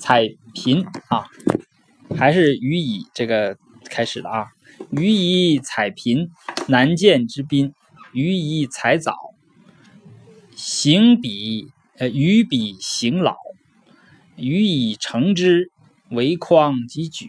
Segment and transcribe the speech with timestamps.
[0.00, 1.28] 采贫啊，
[2.16, 4.46] 还是予以这个开始的啊。
[4.90, 6.30] 予以采贫，
[6.66, 7.72] 难见之宾；
[8.12, 9.14] 予以采早，
[10.56, 11.68] 行彼
[11.98, 13.34] 呃予彼行老；
[14.36, 15.70] 予以成之，
[16.08, 17.26] 为匡及举；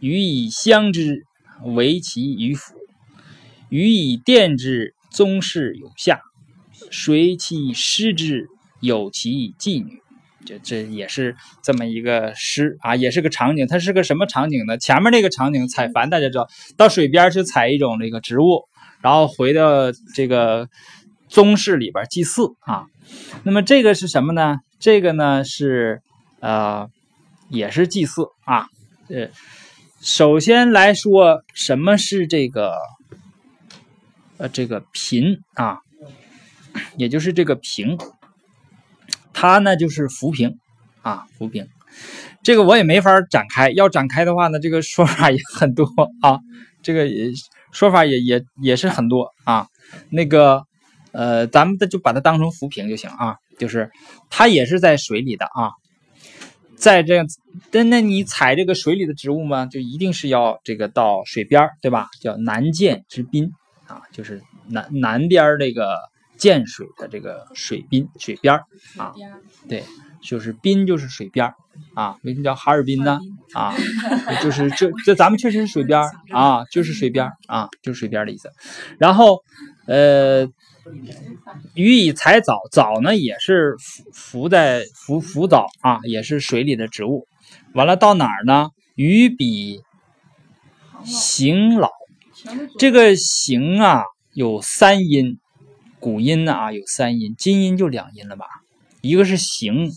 [0.00, 1.26] 予以相之，
[1.62, 2.74] 为其于辅；
[3.68, 6.20] 予以奠之，宗室有下；
[6.90, 8.48] 随其师之，
[8.80, 10.02] 有其妓女。
[10.48, 13.66] 这这也是这么一个诗啊，也是个场景。
[13.66, 14.78] 它是个什么场景呢？
[14.78, 16.48] 前面那个场景采矾，大家知道，
[16.78, 18.62] 到水边去采一种这个植物，
[19.02, 20.66] 然后回到这个
[21.28, 22.86] 宗室里边祭祀啊。
[23.42, 24.56] 那么这个是什么呢？
[24.78, 26.00] 这个呢是
[26.40, 26.88] 呃，
[27.50, 28.68] 也是祭祀啊。
[29.10, 29.28] 呃，
[30.00, 32.72] 首先来说，什么是这个
[34.38, 35.80] 呃这个贫啊？
[36.96, 37.98] 也就是这个平。
[39.40, 40.58] 它呢就是浮萍，
[41.02, 41.68] 啊浮萍，
[42.42, 43.70] 这个我也没法展开。
[43.70, 45.86] 要展开的话呢，这个说法也很多
[46.22, 46.40] 啊，
[46.82, 47.30] 这个也
[47.70, 49.68] 说法也也也是很多啊。
[50.10, 50.64] 那个
[51.12, 53.92] 呃，咱们的就把它当成浮萍就行啊，就是
[54.28, 55.70] 它也是在水里的啊，
[56.74, 57.24] 在这样，
[57.70, 62.08] 但那你采这个水里的植物嘛，就一定是要这个到水边对吧？
[62.20, 63.52] 叫南涧之滨
[63.86, 65.96] 啊，就是南南边这个。
[66.38, 68.64] 涧水的这个水滨水边儿
[68.96, 69.12] 啊，
[69.68, 69.84] 对，
[70.22, 71.54] 就是滨就是水边儿
[71.94, 73.18] 啊，为什么叫哈尔滨呢？
[73.52, 73.74] 啊，
[74.42, 78.50] 就是这这咱们确实是水边儿啊，就是水边儿啊，就是水边的意思。
[78.98, 79.42] 然后
[79.86, 80.46] 呃，
[81.74, 87.26] 予以采藻，藻呢也是浮浮在浮浮藻啊，也是水里的植物。
[87.74, 88.70] 完了到哪儿呢？
[88.94, 89.80] 予比
[91.04, 91.90] 行老，
[92.78, 95.38] 这个行啊有三音。
[96.00, 98.46] 古音呢啊有三音，今音就两音了吧？
[99.00, 99.90] 一个是行，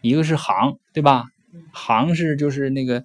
[0.00, 1.26] 一个是行，对吧？
[1.72, 3.04] 行是就是那个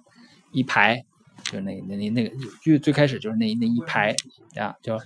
[0.52, 1.04] 一排，
[1.44, 4.14] 就那那那那个就最开始就是那那一排
[4.56, 4.98] 啊，叫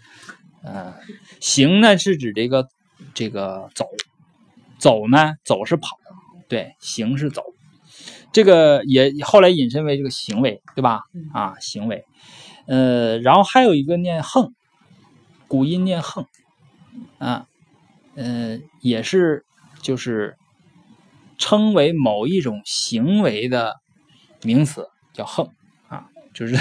[0.62, 0.94] 呃
[1.41, 2.66] 行呢是指这个
[3.12, 3.87] 这个走，
[4.78, 5.99] 走呢走是跑，
[6.49, 7.43] 对，行是走，
[8.32, 11.03] 这个也后来引申为这个行为，对吧？
[11.34, 12.05] 啊行为，
[12.66, 14.55] 呃，然后还有一个念横，
[15.47, 16.26] 古音念横。
[17.19, 17.47] 啊，
[18.16, 19.44] 嗯，也是，
[19.82, 20.37] 就是
[21.38, 23.75] 称为某一种行为的
[24.43, 25.49] 名词，叫横
[25.88, 26.56] 啊，就是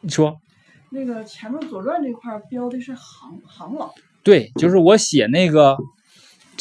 [0.00, 0.36] 你 说
[0.90, 3.90] 那个前面《左传》这块标的是行行老，
[4.22, 5.76] 对，就是我写那个，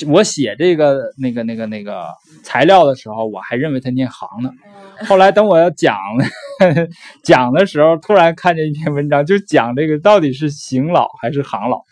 [0.07, 2.07] 我写这个那个那个那个
[2.43, 4.49] 材料的时候，我还认为他念行呢，
[5.05, 5.97] 后来等我要讲
[7.23, 11.83] 讲的时候，突然看见一篇文章，就讲这个到底是行老还是行老。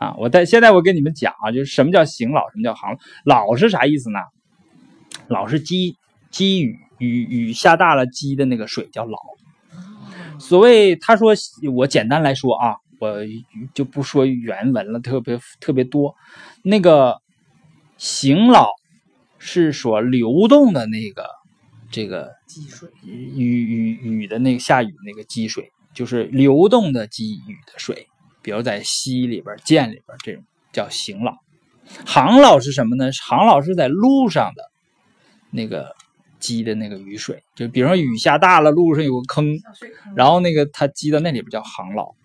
[0.00, 4.18] 啊，我在现在我跟你们讲啊，就是什么叫行老，什么叫行老是啥意思呢？
[5.28, 5.94] 老是积
[6.30, 9.18] 积雨雨雨下大了积的那个水叫老。
[10.38, 11.34] 所谓他说
[11.74, 13.18] 我简单来说啊，我
[13.74, 16.14] 就不说原文了，特别特别多。
[16.64, 17.20] 那个
[17.98, 18.70] 行老
[19.36, 21.26] 是说流动的那个
[21.90, 28.06] 这个积水雨雨雨的那个下雨那个积水，就是流动的积雨的水。
[28.50, 31.36] 比如在溪里边、涧里边，这种叫行老。
[32.04, 33.12] 行老是什么呢？
[33.12, 34.64] 行老是在路上的
[35.52, 35.94] 那个
[36.40, 39.56] 积的那个雨水，就比如说雨下大了，路上有个坑，
[40.16, 42.16] 然后那个它积到那里边叫行老。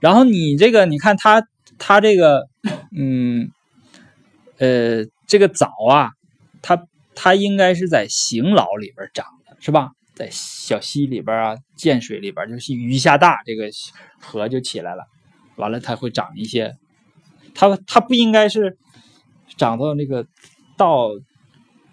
[0.00, 1.46] 然后你这个，你看它
[1.76, 2.48] 它这个，
[2.96, 3.50] 嗯，
[4.56, 6.12] 呃，这个藻啊，
[6.62, 6.82] 它
[7.14, 9.90] 它应该是在行老里边长的，是吧？
[10.14, 13.68] 在小溪里边啊、涧水里边，就是雨下大，这个
[14.18, 15.04] 河就起来了。
[15.56, 16.76] 完了，它会长一些，
[17.54, 18.76] 它它不应该是
[19.56, 20.26] 长到那个
[20.76, 21.10] 道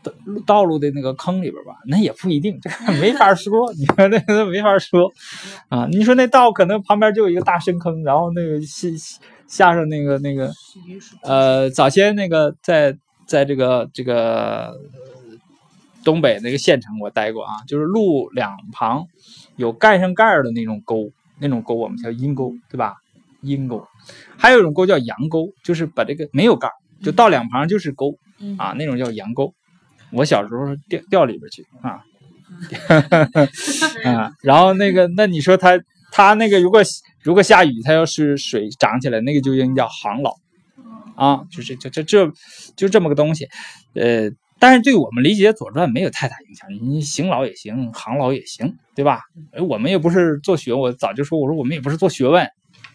[0.01, 0.11] 道
[0.45, 1.77] 道路的那个坑里边吧？
[1.85, 3.71] 那也不一定，这个没法说。
[3.77, 5.11] 你说那个没法说
[5.67, 5.87] 啊？
[5.91, 8.87] 你说那道可能旁边就有一个大深坑，然后那个下
[9.47, 10.51] 下上那个那个
[11.21, 14.79] 呃，早先那个在在这个这个
[16.03, 19.05] 东北那个县城我待过啊，就是路两旁
[19.57, 22.95] 有盖上盖的那种沟，那种沟我们叫阴沟，对吧？
[23.41, 23.85] 阴沟，
[24.37, 26.69] 还有一种沟叫阳沟，就是把这个没有盖
[27.01, 28.17] 就到两旁就是沟
[28.57, 29.53] 啊，那种叫阳沟。
[30.11, 32.01] 我小时候掉掉里边去啊，
[34.09, 35.79] 啊，然后那个那你说他
[36.11, 36.81] 他那个如果
[37.23, 40.33] 如果下雨，他要是水涨起来，那个就应该叫行老。
[41.15, 42.31] 啊，就是就就这
[42.77, 43.45] 就这么个东西，
[43.93, 49.19] 呃，但是对我们理解《左传》没有太大影响，你行老也行，行老也行，对吧？
[49.51, 52.47] 哎，我们也不是做学，我早就说，我说我们也不是做学问。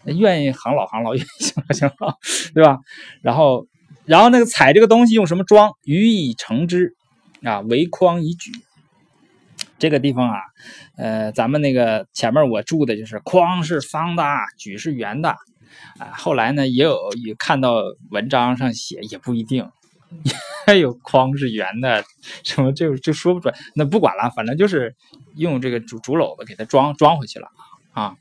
[0.05, 2.17] 愿意行老行老，愿意行老行老，
[2.53, 2.79] 对吧？
[3.21, 3.67] 然后，
[4.05, 5.71] 然后那个采这个东西用什么装？
[5.83, 6.95] 予以成之，
[7.43, 8.51] 啊，为筐以举。
[9.77, 10.39] 这个地方啊，
[10.95, 14.23] 呃，咱们那个前面我注的就是筐是方的，
[14.57, 15.35] 举是圆的。
[15.99, 19.69] 啊，后来呢也有也看到文章上写，也不一定，
[20.67, 22.05] 也 有筐是圆的，
[22.43, 23.53] 什么就就说不准。
[23.75, 24.95] 那不管了，反正就是
[25.35, 27.49] 用这个竹竹篓子给它装装回去了
[27.91, 28.15] 啊。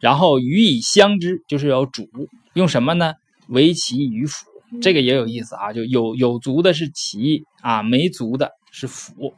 [0.00, 2.08] 然后予以相知，就是要主
[2.54, 3.14] 用什么呢？
[3.48, 4.46] 为其与辅，
[4.80, 5.72] 这个也有意思啊。
[5.72, 9.34] 就有有足的是其啊，没足的是辅。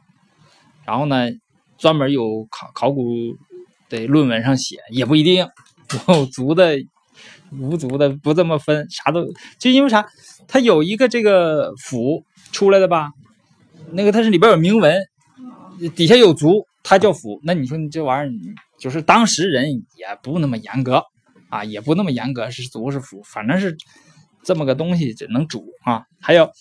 [0.85, 1.29] 然后呢，
[1.77, 3.35] 专门有考考古
[3.89, 5.47] 的论文上写，也不一定
[6.07, 6.77] 有足的。
[7.59, 9.25] 无足的不这么分，啥都
[9.59, 10.07] 就因为啥？
[10.47, 12.23] 它有一个这个府
[12.53, 13.11] 出来的吧？
[13.91, 15.03] 那个它是里边有铭文，
[15.93, 17.39] 底下有足，它叫符。
[17.43, 18.33] 那你说你这玩意儿，
[18.79, 21.03] 就是当时人也不那么严格
[21.49, 23.77] 啊，也不那么严格，是足是符，反正是
[24.43, 26.51] 这么个东西，只能煮啊，还要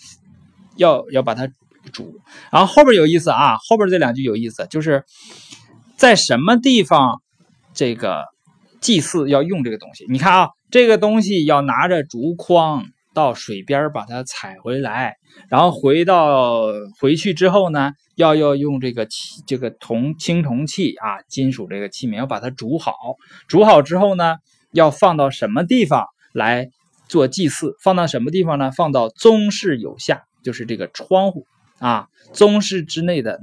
[0.76, 1.48] 要要把它
[1.92, 2.20] 煮。
[2.50, 5.04] 然后后边有意思啊，后边这两句有意思，就是
[5.96, 7.22] 在什么地方
[7.74, 8.24] 这个
[8.80, 10.06] 祭祀要用这个东西？
[10.08, 10.48] 你看啊。
[10.72, 15.16] 这个东西要拿着竹筐到水边把它采回来，
[15.48, 16.66] 然后回到
[17.00, 19.06] 回去之后呢，要要用这个
[19.46, 22.94] 这个铜青铜器啊，金属这个器皿要把它煮好，
[23.48, 24.36] 煮好之后呢，
[24.72, 26.68] 要放到什么地方来
[27.08, 27.74] 做祭祀？
[27.82, 28.70] 放到什么地方呢？
[28.70, 31.46] 放到宗室有下，就是这个窗户
[31.78, 33.40] 啊，宗室之内的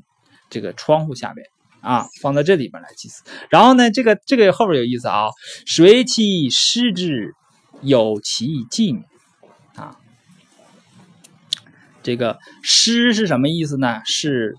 [0.49, 1.45] 这个窗户下面。
[1.79, 3.23] 啊，放到这里边来祭祀。
[3.49, 5.29] 然后呢，这个这个后边有意思啊，
[5.65, 7.33] 谁其师之
[7.81, 9.16] 有其妓女啊？
[12.07, 13.99] 这个师是什么意思呢？
[14.05, 14.55] 是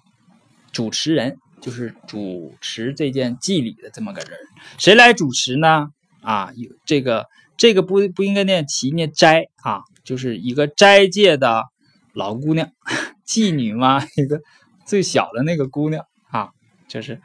[0.70, 4.38] 主持人，就是主持这件祭礼的这么个人。
[4.76, 5.88] 谁来主持呢？
[6.20, 6.52] 啊，
[6.84, 7.24] 这个
[7.56, 11.64] 这个不不应该念齐念斋啊，就是一个斋戒的
[12.12, 12.70] 老姑娘，
[13.26, 14.42] 妓女嘛，一个
[14.84, 16.50] 最小的那个姑娘啊。
[16.86, 17.18] 就是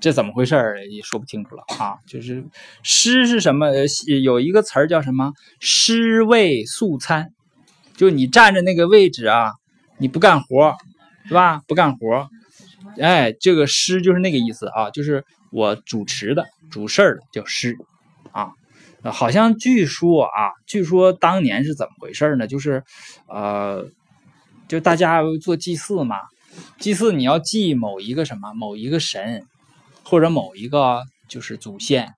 [0.00, 0.56] 这怎么回事
[0.90, 1.98] 也说不清楚了啊！
[2.06, 2.42] 就是
[2.82, 3.68] 师是什么？
[4.22, 5.34] 有一个词儿叫什么？
[5.60, 7.34] 师位素餐，
[8.00, 9.52] 就你站着那个位置啊，
[9.98, 10.74] 你不干活，
[11.28, 11.60] 是吧？
[11.68, 12.30] 不干活，
[12.98, 17.76] 哎，这个师就是那个意思啊，就是我主持的、主事儿的叫师
[18.32, 18.52] 啊。
[19.04, 22.46] 好像据说啊，据说当年是怎么回事呢？
[22.46, 22.82] 就是
[23.28, 23.86] 呃，
[24.66, 26.16] 就大家做祭祀嘛。
[26.78, 29.44] 祭祀你要祭某一个什么某一个神，
[30.04, 32.14] 或者某一个就是祖先，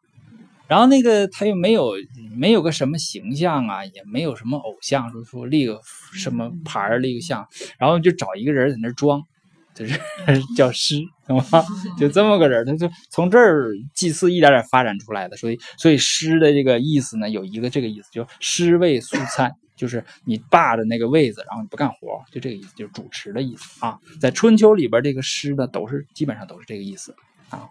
[0.73, 1.93] 然后那个他又没有
[2.35, 5.79] 没有个什么形象啊，也没有什么偶像，说说立个
[6.15, 7.47] 什么牌儿立个像，
[7.79, 9.23] 然后就找一个人在那装，
[9.75, 10.01] 就是
[10.57, 11.63] 叫师，懂吗？
[11.99, 19.53] 就这么个人，他就从这儿祭祀一点点发展出来的，所以所以师的这个意思呢，有一个这个意思，就师位素餐。
[19.75, 23.99] 就是你霸着那个位子，然后你不干活，就这个意思，就是主持的意思啊。
[24.21, 27.17] 在春秋里边，这个师呢，都是基本上都是这个意思
[27.49, 27.69] 啊。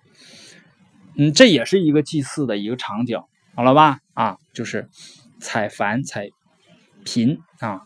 [1.16, 3.20] 嗯，这也是一个祭祀的一个场景，
[3.56, 4.00] 好了吧？
[4.14, 4.90] 啊，就是
[5.40, 6.30] 采繁采
[7.04, 7.82] 贫啊。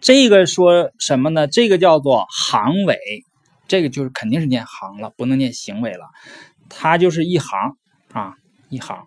[0.00, 1.46] 这个说什么呢？
[1.46, 2.98] 这个叫做行尾，
[3.66, 6.06] 这个就是肯定是念行了，不能念行尾了。
[6.68, 7.76] 它就是一行
[8.12, 8.34] 啊，
[8.68, 9.06] 一行。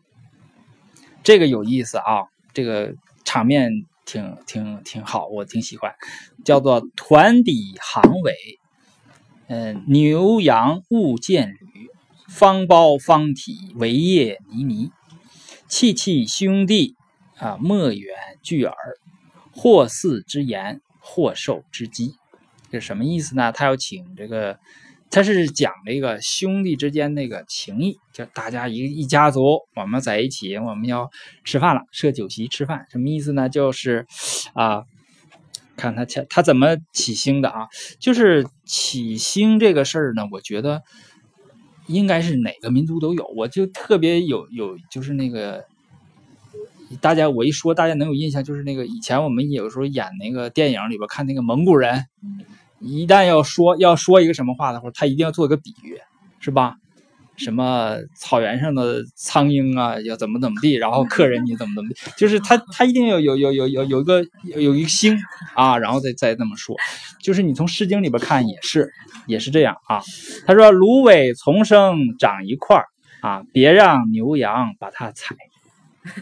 [1.23, 2.27] 这个有意思啊。
[2.53, 2.93] 这个
[3.23, 3.71] 场面
[4.05, 5.95] 挺挺挺好，我挺喜欢，
[6.43, 8.35] 叫做团底行尾，
[9.53, 11.89] 嗯，牛羊勿见履，
[12.29, 14.91] 方包方体，围叶泥泥，
[15.67, 16.95] 戚戚兄弟
[17.37, 18.73] 啊，莫远聚耳，
[19.51, 22.15] 或似之言，或受之机，
[22.71, 23.51] 这什么意思呢？
[23.51, 24.57] 他要请这个。
[25.13, 31.11] 他是讲这个兄弟之间那个情谊，就大家一一家族，我们在一起，我们要
[31.43, 33.49] 吃饭了，设酒席吃饭，什么意思呢？
[33.49, 34.07] 就是
[34.53, 34.85] 啊，
[35.81, 37.67] 看他他他怎么起兴的啊？
[37.99, 40.83] 就是起兴这个事儿呢，我觉得
[41.87, 45.65] 应该是哪个民族都有，我就特别有有就是那个
[47.01, 52.05] 大家我一说大家能有印象，就是那个以前我们有时候演那个电影里边看那个蒙古人。
[52.83, 55.99] 一旦要说要说一个什么话的话，他一定要做一个比喻，
[56.39, 56.77] 是吧？
[57.43, 64.23] 什么草原上的苍鹰啊，要怎么怎么地，然后客人你怎么怎么地，就是他他一定要有有有有有一个
[64.55, 65.17] 有一个星
[65.55, 66.75] 啊，然后再再这么说。
[67.21, 68.91] 就是你从《诗经》里边看也是
[69.27, 70.01] 也是这样啊。
[70.45, 72.85] 他说：“芦苇丛生长一块儿
[73.21, 75.35] 啊，别让牛羊把它踩。”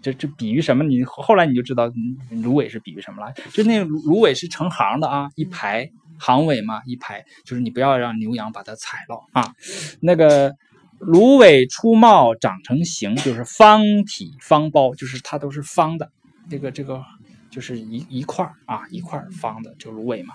[0.00, 0.84] 这这比喻什么？
[0.84, 1.90] 你后来你就知道
[2.30, 3.32] 芦苇是比喻什么了。
[3.52, 9.52] 就那芦苇是成行的啊，一排行尾嘛，一排就是你不要让牛羊把它踩了啊。
[10.00, 10.54] 那个
[10.98, 16.10] 芦苇出茂长成形，就是方体方包，就是它都是方的。
[16.50, 17.02] 这个这个
[17.50, 20.34] 就是一一块啊，一块方的，就芦苇嘛。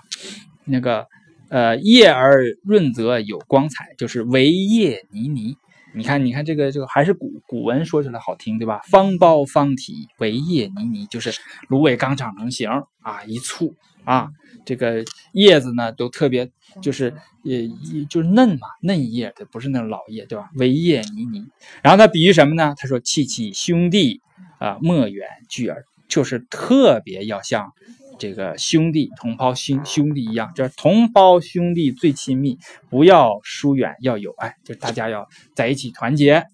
[0.64, 1.06] 那个
[1.50, 5.56] 呃，叶而润泽有光彩，就是惟叶泥泥。
[5.96, 8.80] 你看，你看这个这个还是古古文说起来好听，对吧？
[8.90, 11.32] 方苞方体，惟叶泥泥，就是
[11.68, 12.68] 芦苇刚长成形
[13.00, 14.28] 啊，一簇啊，
[14.64, 16.50] 这个叶子呢都特别，
[16.82, 17.68] 就是也
[18.08, 20.50] 就是嫩嘛，嫩叶它，不是那种老叶，对吧？
[20.56, 21.46] 惟叶泥泥。
[21.82, 22.74] 然后他比喻什么呢？
[22.76, 24.20] 他说：“戚戚兄弟
[24.58, 27.72] 啊，莫远距耳。”就是特别要像
[28.18, 32.58] 这个兄弟同胞兄兄弟一样，就是同胞兄弟最亲密，
[32.90, 36.44] 不要疏远，要有爱，就是大家要在一起团结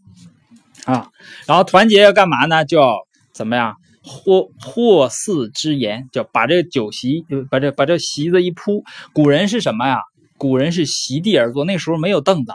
[0.85, 1.11] 啊。
[1.47, 2.65] 然后团结要干嘛呢？
[2.65, 2.97] 就要
[3.33, 3.77] 怎么样？
[4.03, 8.85] 或或似之言，就把这酒席，把这把这席子一铺。
[9.13, 10.01] 古人是什么呀？
[10.39, 12.53] 古人是席地而坐，那时候没有凳子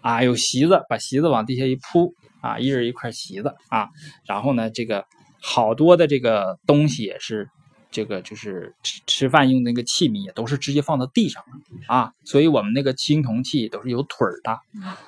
[0.00, 3.88] 啊，有席子，把席子往地下一铺啊，一人一块席子啊。
[4.26, 5.04] 然后呢，这个。
[5.40, 7.48] 好多的这个东西也是，
[7.90, 11.42] 这个就是吃吃饭用那个器皿也都是直接放到地上
[11.86, 14.58] 啊，所以我们那个青铜器都是有腿儿的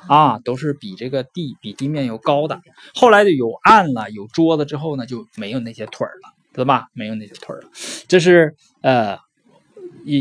[0.09, 2.61] 啊，都是比这个地比地面要高的。
[2.95, 6.89] 后来就有案了，有桌子之后呢，就没有那些腿儿了，对吧？
[6.95, 7.71] 没有那些腿儿了。
[8.09, 9.19] 这是呃，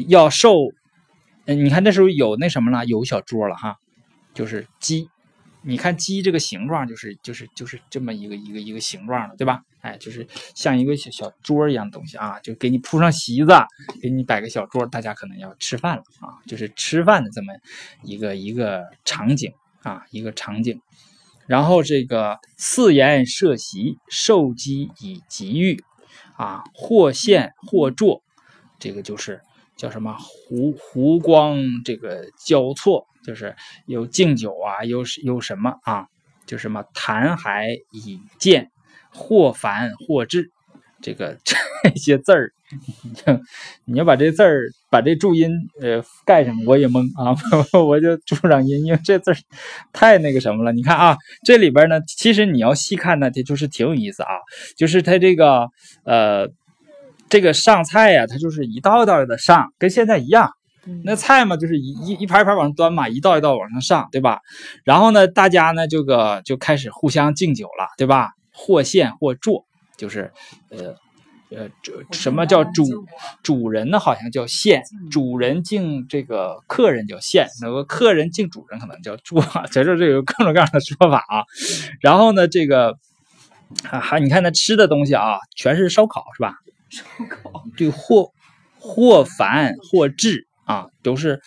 [0.07, 0.57] 要受，
[1.45, 3.77] 你看那时候有那什么了，有小桌了哈，
[4.33, 5.09] 就是鸡。
[5.61, 9.63] 你看鸡这个形状，就是就是就是这么一个一个一个形状的，对吧？
[9.81, 13.51] 哎，就是像一个小小桌一样东西啊，就给你铺上席子，
[14.01, 17.53] 给你摆个小桌，大家可能要吃饭了啊，就是吃饭的这么
[18.03, 20.81] 一个一个场景啊，一个场景。
[21.47, 25.83] 然后这个四言设席，受鸡以吉喻
[26.35, 28.21] 啊，或现或坐，
[28.79, 29.41] 这个就是
[29.79, 33.07] 叫什么湖湖光这个交错。
[33.25, 33.53] 就是
[33.85, 36.07] 有敬酒啊，有有什么啊？
[36.45, 38.71] 就什么谈海以见，
[39.11, 40.49] 或繁或至，
[41.01, 42.51] 这个 这些字儿，
[43.85, 47.37] 你要把这字儿把这注音呃盖上，我也懵啊，
[47.83, 49.37] 我就注上音，因为这字儿
[49.93, 50.71] 太那个什么了。
[50.71, 54.29] 你看啊，这里边呢，其实你要细看呢，它就是挺有意思啊，
[54.75, 55.67] 就是它这个
[56.03, 56.47] 呃
[57.29, 60.51] 这个上菜呀，它就是一道一道的上，跟现在一样。
[61.03, 64.39] 那菜嘛，就是一一一盘一盘往上端嘛，一道一道往上上，对吧？
[64.83, 68.29] 然后呢，大家呢这个就开始互相敬酒了，对吧？
[68.51, 69.65] 或献或坐，
[69.97, 70.31] 就是
[70.69, 70.95] 呃
[71.51, 72.83] 呃，这什么叫主
[73.43, 73.99] 主人呢？
[73.99, 74.81] 好像叫献，
[75.11, 81.43] 主人敬这个客人叫献，那个客人敬主人可能叫坐， 在这这有各种各样的说法啊。
[82.01, 82.95] 然后呢，这个
[83.83, 86.55] 还你看那吃的东西啊，全是烧烤是吧？
[86.89, 88.31] 烧烤对，或
[88.77, 90.47] 或繁或至。
[90.65, 91.41] 啊，都是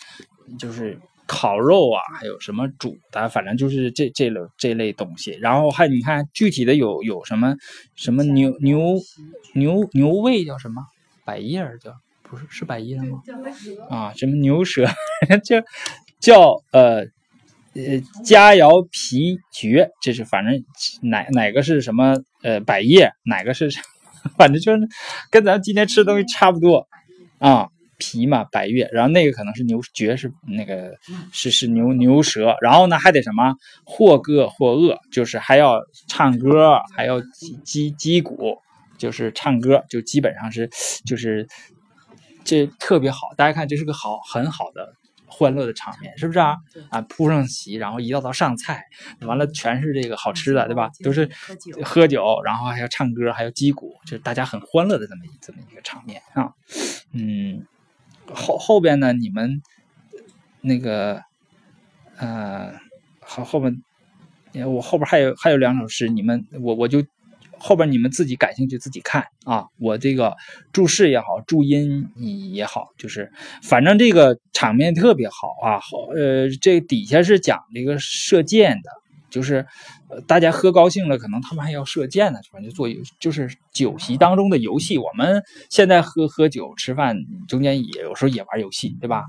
[0.58, 5.30] 就是烤肉啊，还有什么煮的，反正就是这这类这类东西。
[5.40, 7.54] 然后还你看具体的有有什么
[7.94, 8.98] 什么牛牛
[9.54, 10.82] 牛牛胃叫什么
[11.24, 11.94] 百叶叫
[12.24, 13.22] 不是是百叶吗？
[13.88, 14.88] 啊，什么牛舌
[15.44, 15.62] 叫
[16.18, 17.02] 叫呃
[17.74, 20.64] 呃佳肴皮蕨，这是反正
[21.00, 23.70] 哪哪个是什么呃百叶，哪个是
[24.38, 24.88] 反正就是
[25.30, 26.86] 跟咱今天吃的东西差不多
[27.38, 27.68] 啊。
[27.98, 30.96] 皮嘛，白月，然后那个可能是牛绝是那个
[31.30, 37.20] 是是牛牛舌，然后呢还得什么或歌或乐，就是还要唱歌，还要
[37.64, 38.58] 击击鼓，
[38.98, 40.68] 就是唱歌，就基本上是
[41.06, 41.46] 就是
[42.42, 43.28] 这特别好。
[43.36, 44.94] 大家看，这是个好很好的
[45.32, 46.56] 欢乐的场面，是不是啊？
[46.90, 48.84] 啊，铺上席，然后一道道上菜，
[49.22, 50.90] 完了全是这个好吃的，对吧？
[51.02, 51.28] 都是
[51.82, 56.52] 喝酒，然后还要唱歌，还要击鼓，就是大家很欢乐的这么这么一个场面啊，
[57.12, 57.66] 嗯。
[58.34, 59.12] 后后边呢？
[59.12, 59.60] 你们
[60.60, 61.20] 那个，
[62.16, 62.72] 呃，
[63.20, 63.82] 后后面，
[64.72, 67.04] 我后边还有还有两首诗，你们我我就
[67.62, 69.66] 后边你们自己感兴趣自己看啊。
[69.78, 70.36] 我这个
[70.72, 72.08] 注释也好，注音
[72.52, 75.78] 也好，就是反正这个场面特别好啊。
[75.78, 78.90] 好，呃，这底下是讲这个射箭的。
[79.30, 79.66] 就是，
[80.26, 82.70] 大家喝高兴了，可能他们还要射箭呢，反正？
[82.70, 82.86] 做，
[83.18, 84.98] 就是酒席当中的游戏。
[84.98, 87.16] 我们现在喝喝酒吃饭，
[87.48, 89.24] 中间也有时候也玩游戏，对吧？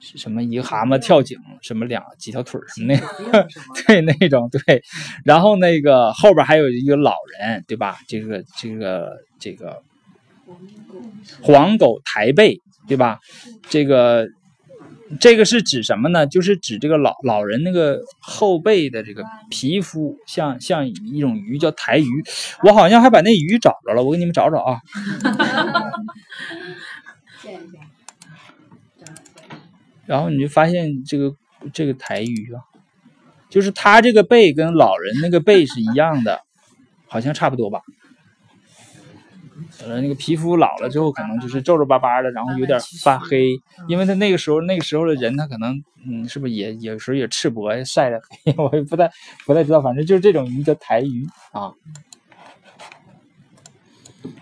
[0.00, 2.98] 什么一个蛤蟆跳井，什么两几条腿什么那，
[3.86, 4.82] 对那种对。
[5.24, 7.98] 然后那个后边还有一个老人，对吧？
[8.08, 9.82] 这个这个这个
[11.42, 13.20] 黄狗抬背，对吧？
[13.68, 14.26] 这个。
[15.18, 16.24] 这个是指什么呢？
[16.24, 22.06] 就是指这个老老人那个后背的这个皮肤，像像一种鱼叫抬鱼。
[22.62, 24.78] 我好像还把那鱼找着了，我给你们找找啊。
[30.10, 31.32] 然后你就发现这个
[31.72, 32.58] 这个台鱼啊，
[33.48, 36.40] 就是它这个背跟老人那个背是一样的，
[37.06, 37.80] 好像差不多吧。
[39.84, 43.54] 呃，那个皮肤老了之后，可能就是皱皱巴巴的，然后有点发黑，
[43.86, 49.08] 因为他那个时候那个时候的人，他可能嗯，是不是也有时候也赤膊晒的黑， 我也不太
[49.46, 51.72] 不太知道，反正就是这种鱼叫台鱼啊。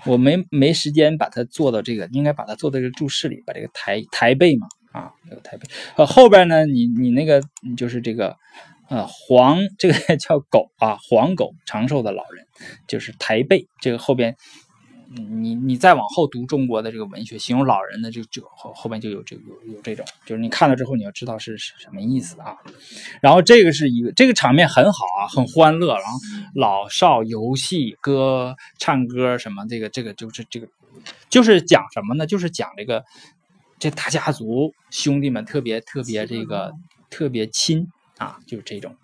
[0.06, 5.68] 我没没时间把它做到这个，应该把它做到这个注释里，把这个台台背嘛啊，这个台背。
[5.96, 7.42] 呃，后边呢，你你那个
[7.76, 8.36] 就是这个
[8.88, 12.46] 呃黄，这个 叫狗啊，黄狗长寿的老人，
[12.86, 13.68] 就是台背。
[13.80, 14.36] 这个后边，
[15.14, 22.56] 你你再往后读中国的这个文学，形容老人的就这后后边就有这个有有这种，就是你看了之后你要知道是什么意思啊。
[23.20, 26.18] 然后这个是一个这个场面很好啊，很欢乐，然后
[26.54, 30.68] 老少游戏、歌唱歌什么，这个这个就是这个
[31.30, 32.26] 就是讲什么呢？
[32.26, 33.04] 就是讲这个
[33.78, 36.72] 这大家族兄弟们特别特别这个
[37.10, 37.86] 特别亲
[38.18, 38.96] 啊，就是这种，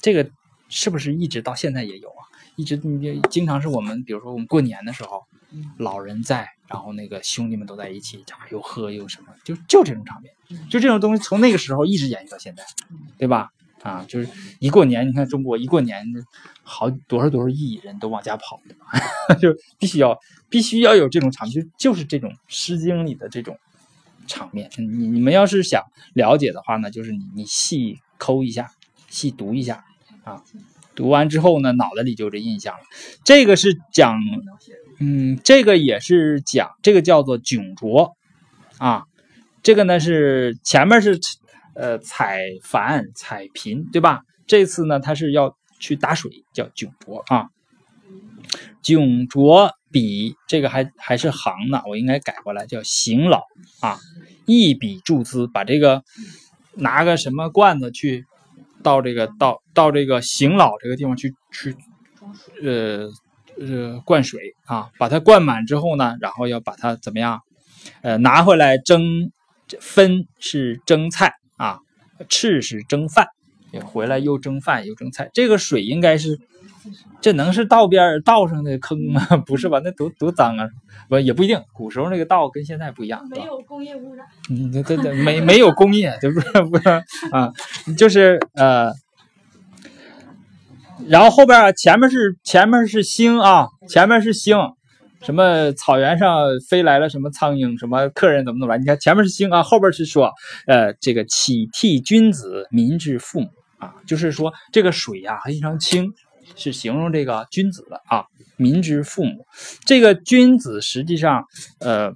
[0.00, 0.30] 这个
[0.68, 2.24] 是不是一直到现在也有啊？
[2.56, 5.24] 一直你经常是我们，比如说我们过年的时候，
[5.78, 10.32] 老人在，然后那个兄弟们都在一起，家又喝又什么，就就这种场面，
[10.70, 12.64] 就这种东西从那个时候一直延续到现在，
[13.18, 13.50] 对吧？
[13.82, 16.04] 啊，就是一过年，你看中国一过年，
[16.62, 18.86] 好多少多少亿人都往家跑，对吧？
[19.36, 20.18] 就必须要
[20.48, 23.56] 必须要有这种场面，就就是这种《诗经》里的这种
[24.26, 24.70] 场面。
[24.76, 25.82] 你你们要是想
[26.14, 28.70] 了解的话呢，就是你你细抠一下，
[29.08, 29.84] 细读一下
[30.24, 30.42] 啊。
[30.94, 32.80] 读完之后呢，脑子里就有这印象了。
[33.22, 34.18] 这个是讲，
[34.98, 38.16] 嗯，这个也是讲，这个叫做窘卓
[38.78, 39.04] 啊。
[39.62, 41.18] 这个呢是前面是
[41.74, 44.22] 呃采矾采贫，对吧？
[44.46, 47.48] 这次呢他是要去打水，叫窘卓啊。
[48.82, 53.42] 窘卓笔这个还还是行呢，我应该改过来叫行老
[53.80, 53.98] 啊。
[54.44, 56.02] 一笔注资，把这个
[56.74, 58.26] 拿个什么罐子去。
[58.82, 61.74] 到这个到到这个行老这个地方去去，
[62.62, 63.08] 呃
[63.58, 67.40] 呃灌水啊，把它灌满之后呢，然后要把它怎么样？
[68.02, 69.32] 呃，拿回来蒸，
[69.80, 71.80] 分是蒸菜啊，
[72.28, 73.26] 翅是蒸饭，
[73.84, 75.30] 回来又蒸饭又蒸菜。
[75.34, 76.38] 这个水应该是。
[77.20, 79.26] 这能是道边道上的坑吗？
[79.46, 79.80] 不是吧？
[79.84, 80.68] 那多多脏啊！
[81.08, 81.62] 不也不一定。
[81.72, 84.26] 古时候那个道跟现在不一样，没有工业污染。
[84.50, 86.50] 嗯，对对对，没没有工业，对不是？
[86.62, 86.88] 不是
[87.32, 87.52] 啊，
[87.96, 88.92] 就是呃，
[91.08, 94.56] 然后后边前面是前面是星啊，前面是星，
[95.22, 96.30] 什么草原上
[96.68, 98.78] 飞来了什么苍蝇，什么客人怎么怎么来？
[98.78, 100.32] 你看前面是星啊，后边是说
[100.66, 106.12] 呃，这个启替君子，民之父母啊，就是说这个水呀非常清。
[106.54, 108.24] 是形容这个君子的啊，
[108.56, 109.46] 民之父母。
[109.84, 111.44] 这个君子实际上，
[111.80, 112.14] 呃，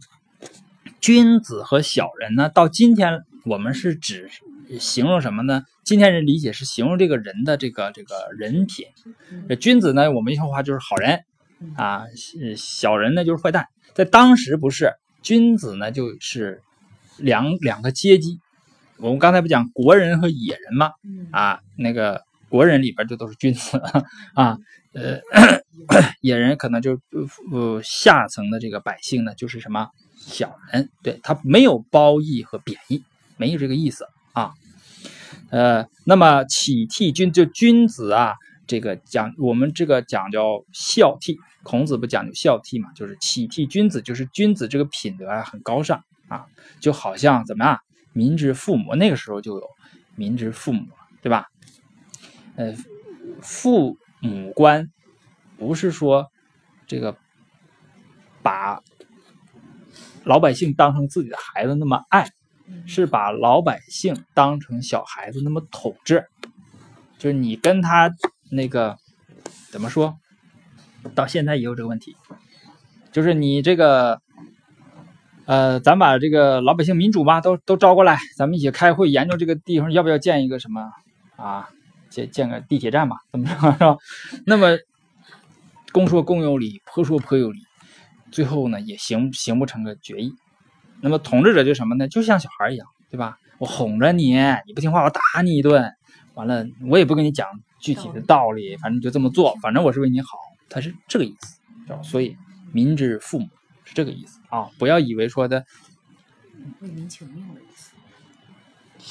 [1.01, 4.31] 君子和小人呢，到今天我们是指
[4.79, 5.62] 形容什么呢？
[5.85, 8.87] 今天人理解是形容这个人的这个这个人品。
[9.59, 11.21] 君子呢，我们一句话就是好人
[11.77, 12.05] 啊，
[12.57, 13.66] 小人呢就是坏蛋。
[13.95, 16.62] 在当时不是，君子呢就是
[17.19, 18.38] 两两个阶级。
[18.99, 20.93] 我们刚才不讲国人和野人吗？
[21.33, 22.23] 啊，那个。
[22.51, 23.81] 国人里边就都是君子
[24.35, 24.59] 啊，
[24.93, 25.21] 呃，
[26.21, 27.01] 野人可能就
[27.53, 33.03] 呃下层的这个百姓呢，就是什么小人，对他没有褒义和贬义，
[33.37, 34.53] 没有这个意思啊。
[35.51, 38.35] 呃，那么启替君就君子啊，
[38.67, 46.47] 这个讲我们这个讲究孝悌，孔子不讲究孝悌嘛，就是启替君子，就是君子这个品德啊很高尚啊，
[46.81, 47.81] 就好像怎么样，
[48.13, 49.67] 民之父母，那个时候就有
[50.15, 50.87] 民之父母，
[51.21, 51.50] 对吧？
[52.61, 52.75] 呃，
[53.40, 54.90] 父母官
[55.57, 56.31] 不是说
[56.87, 57.16] 这个
[58.42, 58.83] 把
[60.25, 62.29] 老百姓当成自己的孩子那么爱，
[62.87, 66.27] 是把老百姓当成小孩子那么统治。
[67.16, 68.12] 就是你跟他
[68.51, 68.99] 那个
[69.70, 70.18] 怎么说，
[71.14, 72.14] 到现在也有这个问题。
[73.11, 74.20] 就是你这个，
[75.46, 80.92] 呃，咱把这个老百姓民主嘛，都都招过来，咱们一起开会研究这个地方要不要建一个什么
[81.37, 81.70] 啊？
[82.11, 83.96] 建建个地铁站吧，怎么着 是吧？
[84.44, 84.77] 那么
[85.92, 87.61] 公说公有理，婆说婆有理，
[88.31, 90.35] 最后呢也行行不成个决议。
[91.01, 92.07] 那么统治者就什么呢？
[92.09, 93.38] 就像小孩一样，对吧？
[93.59, 94.35] 我哄着你，
[94.66, 95.90] 你不听话，我打你一顿。
[96.35, 97.46] 完了，我也不跟你讲
[97.79, 101.59] 具体的道理，反正就这么做，反正我是为你好，他是这个意思。
[102.03, 102.37] 所以
[102.73, 103.49] 民之父母
[103.85, 104.70] 是这个意思啊！
[104.79, 105.64] 不要以为说的
[106.81, 107.89] 为民请命的意思。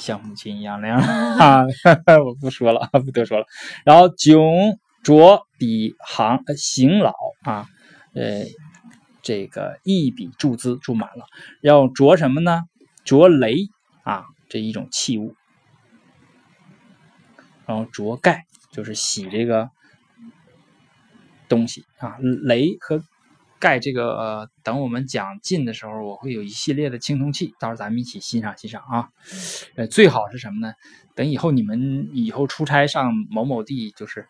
[0.00, 0.98] 像母亲一样那样
[1.38, 1.64] 啊！
[2.24, 3.44] 我不说了，不多说了。
[3.84, 4.40] 然后囧
[5.02, 7.66] 卓比行行老啊，
[8.14, 8.44] 呃，
[9.22, 11.26] 这个一笔注资注满了。
[11.60, 12.62] 要着什么呢？
[13.04, 13.56] 着雷
[14.02, 15.34] 啊，这一种器物。
[17.66, 19.70] 然后着盖就是洗这个
[21.48, 22.16] 东西啊。
[22.20, 23.02] 雷和
[23.60, 29.10] 钙这个呃，等我们讲进的时候，我会有一系列的青铜器，到时候咱们一起欣赏欣赏啊。
[29.76, 30.74] 呃，最好是什么呢？
[31.14, 34.26] 等以后你们以后出差上某某地，就是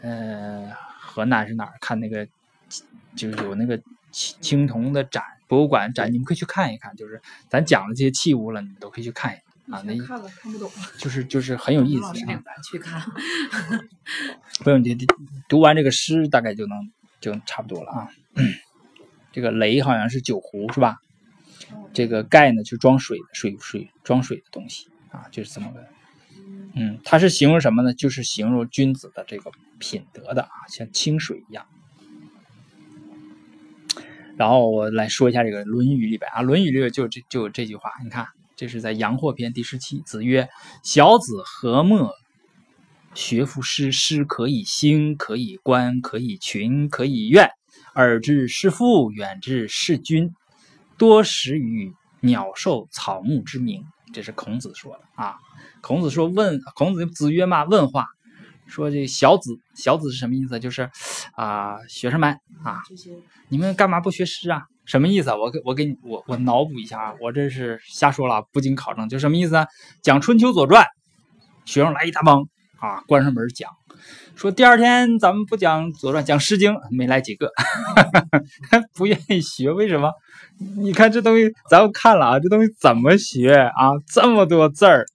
[0.00, 2.28] 呃河南是哪儿看那个，
[3.16, 3.76] 就是有那个
[4.12, 6.94] 青青铜的展，博物馆展，你们可以去看一看。
[6.94, 9.38] 就是咱讲的这些器物了，你们都可以去看一
[9.70, 9.82] 看啊。
[9.84, 13.02] 那看了看不懂，就是就是很有意思老师领咱去看。
[14.62, 14.96] 不用你
[15.48, 18.08] 读完这个诗，大概就能就差不多了啊。
[19.32, 20.98] 这个雷好像是酒壶是吧？
[21.92, 25.86] 这个盖呢，就装水水水装水的东西啊，就是这么个。
[26.74, 27.94] 嗯，它是形容什么呢？
[27.94, 31.66] 就是形容君子的这个品德的啊，像清水一样。
[34.36, 40.00] 然后我来说一下这个《论语》里边啊，《论语》里边就这就有这句话，你看，这是在阳货篇第十七。
[40.00, 40.48] 子曰
[40.82, 42.14] ：“小子何莫
[43.14, 43.92] 学夫诗？
[43.92, 47.50] 诗可以兴，可以观，可以群，可以怨。
[47.94, 50.34] 耳之视父，远之视君，
[50.98, 55.36] 多识于鸟兽草木之名。”这是孔子说的啊。
[55.80, 57.64] 孔子说：“问孔子子曰嘛？
[57.64, 58.06] 问话，
[58.66, 60.58] 说这小子，小子是什么意思？
[60.58, 60.90] 就是
[61.32, 62.80] 啊，学生们啊，
[63.48, 64.64] 你们干嘛不学诗啊？
[64.84, 65.36] 什么意思啊？
[65.36, 69.66] 我给我给你我我脑补一下啊，我这是瞎说了，不经考证，就什么意思啊？
[70.02, 70.84] 讲春秋左传，
[71.64, 72.48] 学生来一大帮
[72.80, 73.70] 啊，关上门讲，
[74.36, 77.50] 说第二天咱们不讲左传，讲诗经，没来几个，
[78.94, 80.10] 不愿意学，为什么？
[80.76, 83.90] 你看这东西，咱们看了啊，这东西怎么学啊？
[84.12, 85.06] 这么多字儿。”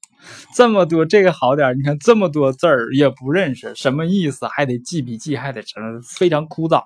[0.55, 4.47] 这么多，这个好点儿你看这么多字儿也不认识，什么意思？
[4.47, 6.83] 还得记笔记，还得什么，非常枯燥，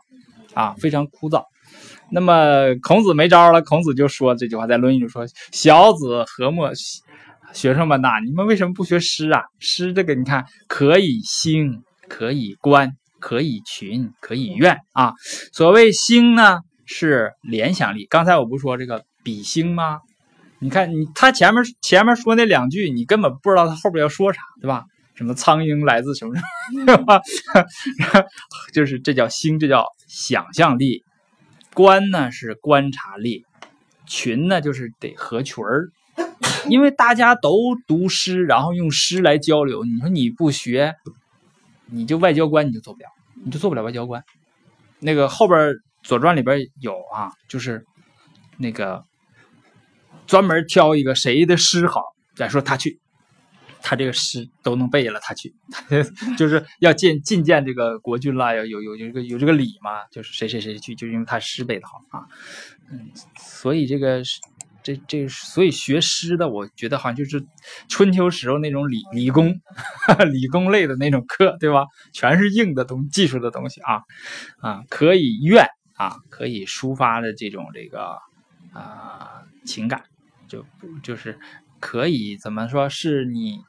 [0.54, 1.46] 啊，非常枯燥。
[2.12, 6.70] 那么孔子没招了，孔子就说这句话，在《论语》里说：“小子何莫？
[7.54, 9.42] 学生们呐，你们为什么不学诗啊？
[9.60, 15.14] 诗这个你看，可以兴，可以观，可以群，可以怨啊。
[15.54, 18.06] 所谓兴呢，是联想力。
[18.10, 20.00] 刚才我不说这个比兴吗？”
[20.62, 24.84] 你看，你他前面前面说那两句，你根本不知道他后边要说啥，对吧？
[25.16, 26.42] 什么苍鹰来自什么什
[26.74, 27.22] 么，对吧？
[28.74, 31.04] 就是这叫兴，这叫想象力。
[31.74, 33.46] 观呢是观察力，
[34.06, 35.90] 群呢就是得合群儿，
[36.68, 39.86] 因为大家都读诗，然后用诗来交流。
[39.86, 40.96] 你说你不学，
[41.92, 43.08] 你就外交官你就做不了，
[43.44, 44.24] 你就做不了外交官。
[45.00, 45.60] 那个后边
[46.04, 47.86] 《左传》里边有啊，就是
[48.58, 49.04] 那个。
[50.28, 52.04] 专门挑一个谁的诗好，
[52.36, 53.00] 再说他去，
[53.82, 55.56] 他这个诗都能背了，他去，
[56.38, 62.28] 就是要进觐见这个国君啦，要有有有这个有这个礼嘛，就是谁谁谁去，就因为他诗背的好啊，
[62.92, 64.22] 嗯，所以这个
[64.96, 67.46] 这这所以学诗的，我觉得好像就是
[67.88, 69.60] 春秋时候那种理理工
[70.32, 71.86] 理工类的那种课，对吧？
[72.12, 74.02] 全是硬的东技术的东西啊
[74.60, 78.18] 啊，可以怨啊，可以抒发的这种这个
[78.74, 80.04] 啊情感。
[80.48, 80.66] 就
[81.04, 81.38] 就是
[81.80, 83.60] 可以怎么说是你，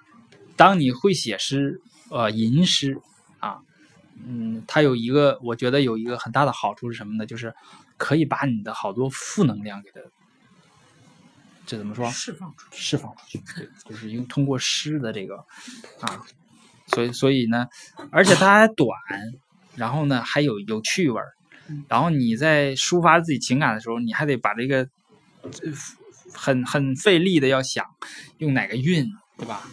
[0.56, 2.96] 当你会写诗，呃，吟诗
[3.38, 3.58] 啊，
[4.26, 7.26] 嗯，它有一个，我觉得有一个很大的好处是什么呢？
[7.26, 7.54] 就是
[7.98, 10.00] 可以把你的好多负能量给它，
[11.70, 12.10] 这怎么说？
[12.10, 13.40] 释放出去，释放出去，
[13.88, 15.36] 就是用通过诗的这个
[16.00, 16.20] 啊，
[16.88, 17.68] 所以所以呢，
[18.10, 18.88] 而且它还短，
[19.76, 21.28] 然后呢还有有趣味儿，
[21.88, 24.88] 然后你在抒发自己情感的时候，你还得把这个。
[26.32, 27.84] 很很费力的要想
[28.38, 29.68] 用哪个韵，对吧？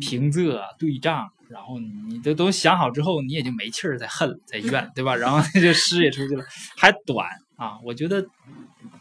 [0.00, 5.14] 平仄对仗，然后你这都想好之后，你也就没气儿再恨了再怨，对吧？
[5.14, 6.44] 然后这诗也出去了，
[6.76, 7.78] 还短啊！
[7.84, 8.26] 我觉得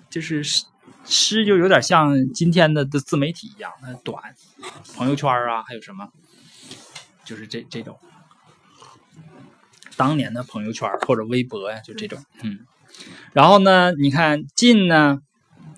[0.09, 0.43] 就是
[1.05, 4.35] 诗就有点像今天的的自媒体一样，那短，
[4.95, 6.09] 朋友圈啊，还有什么，
[7.25, 7.97] 就是这这种
[9.95, 12.59] 当年的朋友圈或者微博呀，就这种，嗯。
[13.33, 15.19] 然后呢，你看近呢，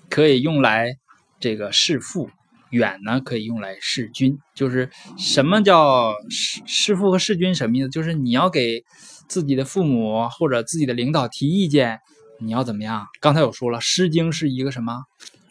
[0.08, 0.96] 可以用来。
[1.40, 2.30] 这个弑父，
[2.70, 7.90] 远呢可以用来弑君，就是什么叫弑弑父和弑君什么意思？
[7.90, 8.82] 就是你要给
[9.28, 12.00] 自己的父母或者自己的领导提意见，
[12.40, 13.06] 你要怎么样？
[13.20, 15.02] 刚才我说了，《诗经》是一个什么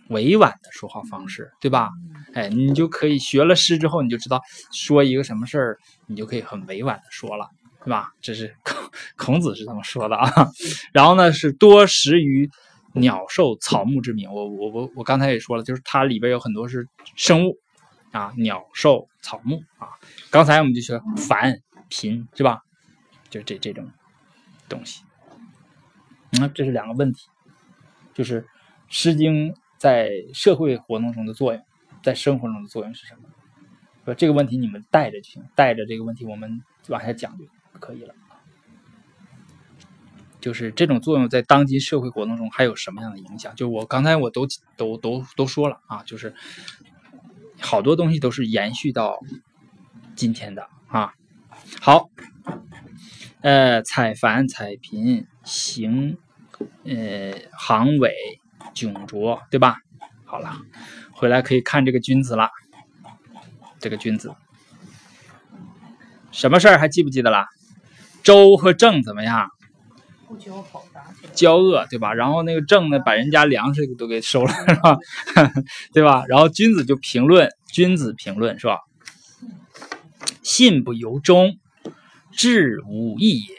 [0.10, 1.90] 委婉的说话方式，对吧？
[2.34, 4.42] 哎，你就可以学了诗之后，你就知道
[4.72, 7.48] 说一个什么事儿，你就可以很委婉的说了，
[7.84, 8.12] 对吧？
[8.22, 8.78] 这是孔
[9.18, 10.50] 孔子是这么说的啊。
[10.94, 12.50] 然后呢，是多识于。
[12.96, 17.58] 鸟兽草木之名，我我我我刚才也说了，就是它里边有很多是生物
[18.12, 19.88] 啊，鸟兽草木啊。
[20.30, 21.58] 刚才我们就说凡
[21.90, 22.60] 贫是吧？
[23.32, 23.90] 就这这种
[24.70, 25.02] 东西。
[26.40, 27.28] 那这是两个问题，
[28.14, 28.42] 就是
[28.90, 31.64] 《诗经》在社会活动中的作用，
[32.02, 33.22] 在生活中的作用是什么？
[34.06, 37.46] 说这个问题你们带着就行，带着这个问题我们往下讲就
[37.80, 38.14] 可以了。
[40.42, 43.56] 就是这种作用在当今社会活动中还有什么样的影响？
[43.56, 46.36] 就我刚才我都都都都说了啊，就是
[47.62, 49.22] 好多东西都是延续到
[50.16, 51.14] 今天的啊。
[51.80, 52.10] 好，
[53.40, 56.18] 呃，采繁、采贫、行，
[56.86, 58.14] 呃，行尾、
[58.74, 59.78] 窘拙，对吧？
[60.26, 60.58] 好了，
[61.12, 62.50] 回来可以看这个君子了。
[63.80, 64.34] 这个君子，
[66.32, 67.46] 什么事儿还记不记得了？
[68.24, 69.50] 周和郑怎么样？
[70.26, 70.38] 不
[71.34, 72.14] 交恶，对吧？
[72.14, 74.98] 然后那个郑呢，把人家粮食都给收了，是吧？
[75.94, 76.24] 对吧？
[76.28, 78.80] 然后君子就评论，君子评论是吧？
[80.42, 81.60] 信不由衷，
[82.32, 83.56] 志无益也。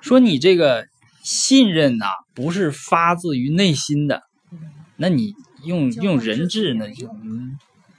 [0.00, 0.88] 说你这个
[1.22, 4.22] 信任呐、不是发自于内心的，
[4.96, 7.56] 那你用用人质呢，就嗯，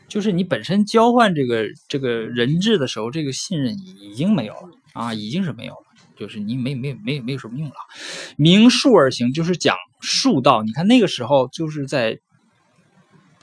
[0.09, 5.85] 就是你本身交换这个这个人质的时候，这个信任已经没有了啊，已经是没有了，
[6.17, 7.75] 就是你没没没没有什么用了。
[8.37, 10.61] 明术而行，就是讲术道。
[10.61, 12.19] 你看那个时候就是在，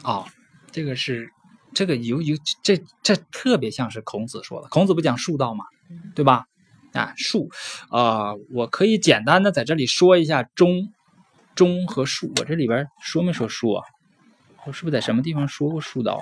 [0.03, 0.27] 啊、
[0.71, 1.31] 这个是
[1.73, 5.65] 这个有有这这特别像是孔子说的，孔子不讲术道嘛，
[6.15, 6.45] 对吧？
[6.93, 7.51] 啊，术，
[7.91, 10.93] 啊，我可以简单的在这里说一下中
[11.55, 12.33] 中和术。
[12.39, 13.85] 我这里边说没说术啊？
[14.67, 16.21] 我是不是在什么地方说过术道？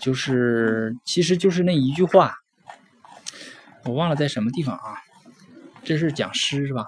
[0.00, 2.34] 就是其实就是那一句话，
[3.84, 4.98] 我忘了在什么地方啊。
[5.84, 6.86] 这是讲诗是吧？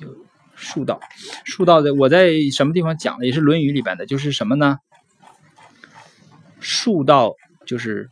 [0.00, 0.08] 有
[0.54, 0.98] 术道，
[1.44, 3.26] 术道的我在什么地方讲的？
[3.26, 4.78] 也是《论语》里边的，就是什么呢？
[6.58, 7.34] 术道
[7.66, 8.10] 就是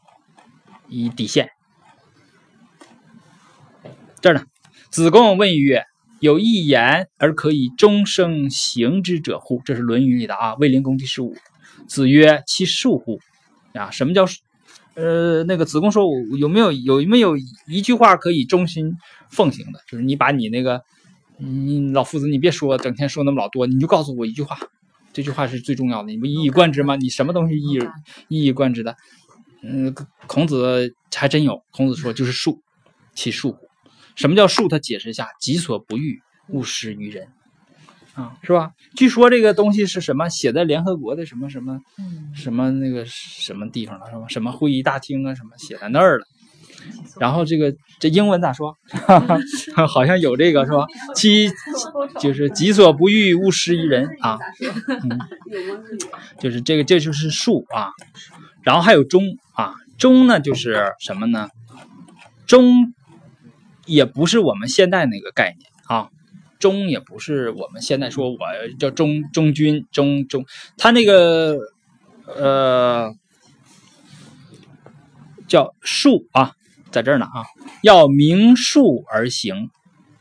[0.89, 1.51] 以底线。
[4.21, 4.43] 这儿呢，
[4.91, 5.85] 子贡问曰
[6.21, 11.35] ：“有一言而可以终生行之者乎？”这是《论语》里的啊，《卫灵公》第十五。
[11.89, 13.19] 子曰：“其恕乎？”
[13.73, 14.27] 啊，什么叫？
[14.95, 17.37] 呃，那个子贡说：“我有没有有没有
[17.69, 18.93] 一句话可以忠心
[19.31, 19.81] 奉行的？
[19.89, 20.83] 就是你把你那个，
[21.39, 24.59] 你老夫子，你别说整天说那么老多，你就告诉我一句话，
[25.13, 26.11] 这句话是最重要的。
[26.11, 26.97] 你不一以贯之吗？
[26.97, 27.79] 你什么东西一
[28.29, 28.97] 一以贯之的？
[29.63, 29.95] 嗯，
[30.27, 31.63] 孔子还真有。
[31.71, 32.59] 孔子说就是恕，
[33.15, 33.70] 其恕乎？
[34.21, 34.69] 什么叫术？
[34.69, 37.29] 他解释一下：己所不欲，勿施于人。
[38.15, 38.73] 啊，是吧？
[38.97, 40.29] 据说这个东西是什么？
[40.29, 44.27] 写在联合国的什么什么嗯，什么那个什么地方了，是吧？
[44.29, 46.27] 什么会议大厅啊，什么写在那儿了。
[47.19, 48.77] 然后这个这英文咋说？
[49.89, 50.87] 好像有这个是吧？
[51.15, 51.51] 其
[52.19, 54.39] 就是己所不欲，勿施于人 啊。
[54.89, 55.19] 嗯，
[56.39, 57.91] 就是这个，这就是术啊。
[58.63, 61.49] 然后还有忠啊，忠呢就是什么呢？
[62.47, 62.93] 忠
[63.91, 66.11] 也不是我们现代那个概念啊，
[66.61, 68.39] 忠也不是我们现在说我
[68.79, 70.45] 叫忠忠君忠忠，
[70.79, 71.59] 他那个
[72.25, 73.13] 呃
[75.49, 76.53] 叫术啊，
[76.93, 77.45] 在这儿呢啊，
[77.83, 79.71] 要明术而行，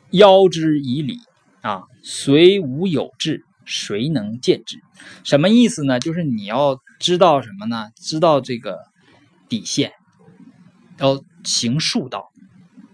[0.09, 1.19] 邀之以礼
[1.61, 4.79] 啊，虽无有志，谁能见之？
[5.23, 5.99] 什么意思呢？
[5.99, 7.91] 就是你要知道什么呢？
[7.95, 8.79] 知道这个
[9.47, 9.93] 底线，
[10.97, 12.31] 要行术道。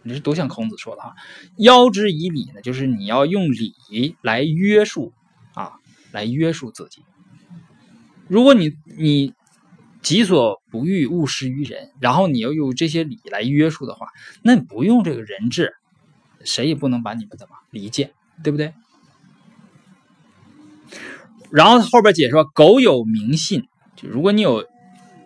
[0.05, 1.15] 你是多像孔子说的啊！
[1.57, 5.11] 邀之以礼呢，就是你要用礼来约束
[5.55, 5.79] 啊，
[6.11, 7.03] 来约束自己。
[8.27, 9.33] 如果你你
[10.03, 14.09] 己所不欲，勿施于人，然后你要用这些礼来约束的话，
[14.43, 15.73] 那你不用这个人质，
[16.43, 18.13] 谁也不能把你们怎么离间，
[18.43, 18.75] 对不对？
[21.49, 24.67] 然后后边解说，狗有明信，就如果你有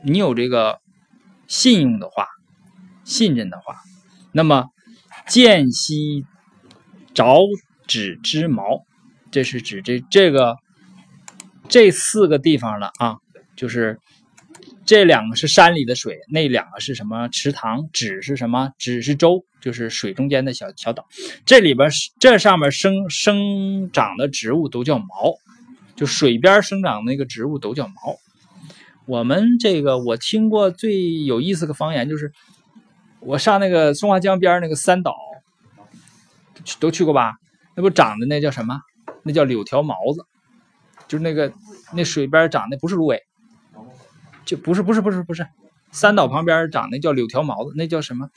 [0.03, 0.79] 你有这个
[1.47, 2.27] 信用的话，
[3.03, 3.81] 信任的话，
[4.31, 4.65] 那么
[5.27, 6.25] 见兮
[7.13, 7.39] 爪
[7.87, 8.85] 指之毛，
[9.31, 10.57] 这是指这这个
[11.67, 13.17] 这四个地方了啊，
[13.55, 13.99] 就是
[14.85, 17.89] 这两个是山里的水，那两个是什么池塘？
[17.91, 18.71] 指是什么？
[18.77, 21.07] 指是洲，就是水中间的小小岛。
[21.45, 21.89] 这里边
[22.19, 25.35] 这上面生生长的植物都叫毛，
[25.95, 28.17] 就水边生长那个植物都叫毛。
[29.05, 32.31] 我们这个我听过最有意思的方言就是，
[33.21, 35.15] 我上那个松花江边那个三岛，
[36.79, 37.35] 都去过吧？
[37.75, 38.79] 那不长的那叫什么？
[39.23, 40.25] 那叫柳条毛子，
[41.07, 41.51] 就是那个
[41.93, 43.21] 那水边长的不是芦苇，
[44.45, 45.45] 就不是不是不是不是，
[45.91, 48.29] 三岛旁边长那叫柳条毛子，那叫什么？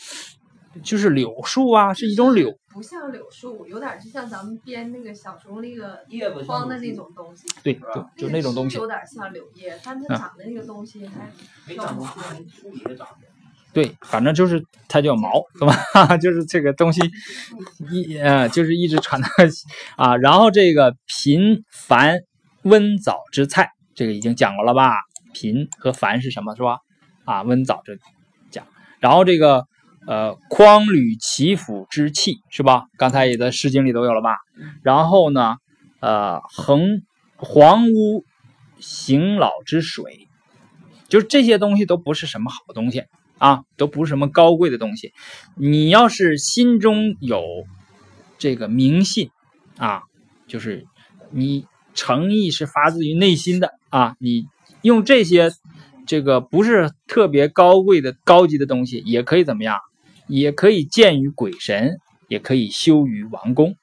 [0.83, 2.59] 就是柳树啊，是一种柳。
[2.69, 8.79] 不像柳树，有点就像咱们编那个小时候那个叶子方的那种东西，对，就就那种东西是。
[8.79, 11.31] 有点像柳叶，但它啊长的那个东西还
[11.69, 12.05] 没长出
[12.49, 13.29] 树里的长的。
[13.73, 16.17] 对，反正就是它叫毛，对吧？
[16.19, 17.01] 就是这个东西
[17.91, 19.29] 一呃，就是一直传到
[19.97, 20.17] 啊。
[20.17, 22.19] 然后这个频繁
[22.63, 24.93] 温早之菜，这个已经讲过了吧？
[25.33, 26.79] 频和繁是什么，是吧？
[27.25, 27.97] 啊，温早这
[28.51, 28.67] 讲。
[29.01, 29.65] 然后这个
[30.07, 32.85] 呃，匡履其府之器是吧？
[32.99, 34.37] 刚才也在《诗经》里都有了吧？
[34.83, 35.57] 然后呢，
[36.01, 37.01] 呃，横
[37.37, 38.25] 黄屋
[38.81, 40.29] 行老之水，
[41.09, 43.05] 就是这些东西都不是什么好东西
[43.43, 45.13] 啊，都不是什么高贵的东西。
[45.57, 47.43] 你要是心中有
[48.39, 49.31] 这个明信
[49.79, 50.03] 啊，
[50.47, 50.87] 就是
[51.33, 54.47] 你诚意是发自于内心的啊，你
[54.83, 55.51] 用这些
[56.07, 59.81] 这个不是特别高贵的高级的东西，也可以怎么样？
[60.29, 63.75] 也可以见于鬼神，也可以修于王宫，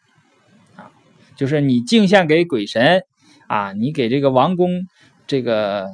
[0.78, 0.89] 啊，
[1.36, 3.04] 就是你敬献给鬼神
[3.48, 4.88] 啊，你给这个王宫
[5.28, 5.89] 这个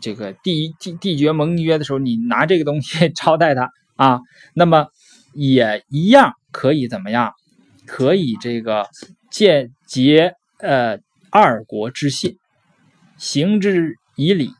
[0.00, 4.20] 这个缔缔缔结盟约的时候，你拿这个东西 招待他啊，
[4.54, 4.86] 那么
[5.34, 7.32] 也一样可以怎么样？
[7.86, 8.86] 可以这个
[9.30, 10.98] 见结呃
[11.30, 12.36] 二国之信，
[13.16, 14.50] 行之以礼，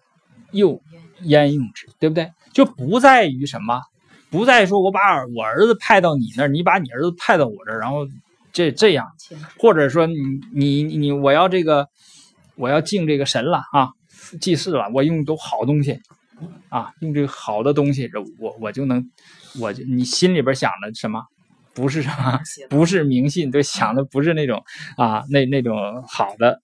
[0.53, 0.81] 又
[1.23, 2.31] 焉用之，对不对？
[2.55, 3.81] 就不在于什么。
[4.31, 5.01] 不再说我把
[5.35, 8.07] 我儿子派到你那儿，你把你儿子派到我这儿，然后
[8.53, 9.07] 这这样，
[9.59, 10.17] 或者说你
[10.53, 11.87] 你你我要这个
[12.55, 13.89] 我要敬这个神了啊，
[14.41, 16.01] 祭祀了，我用都好东西
[16.69, 19.11] 啊，用这个好的东西，我我就能，
[19.61, 21.23] 我就你心里边想的什么？
[21.75, 22.41] 不是什么？
[22.69, 24.65] 不是迷信，都想的不是那种
[24.97, 26.61] 啊，那那种好的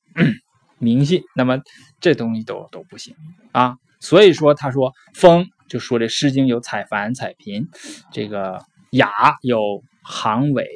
[0.78, 1.60] 迷信，那么
[2.00, 3.14] 这东西都都不行
[3.52, 3.76] 啊。
[4.00, 5.46] 所以说，他说风。
[5.66, 7.68] 就说这《诗经》有采繁、采贫，
[8.12, 10.68] 这个雅有行尾、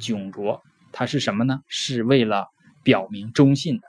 [0.00, 1.60] 迥卓，它是什么呢？
[1.68, 2.48] 是为了
[2.82, 3.86] 表明忠信的。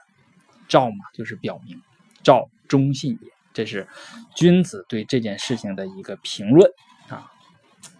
[0.68, 1.82] 赵嘛，就是表明
[2.26, 3.28] 赵忠信也。
[3.54, 3.86] 这是
[4.34, 6.68] 君子对这件事情的一个评论
[7.08, 7.30] 啊，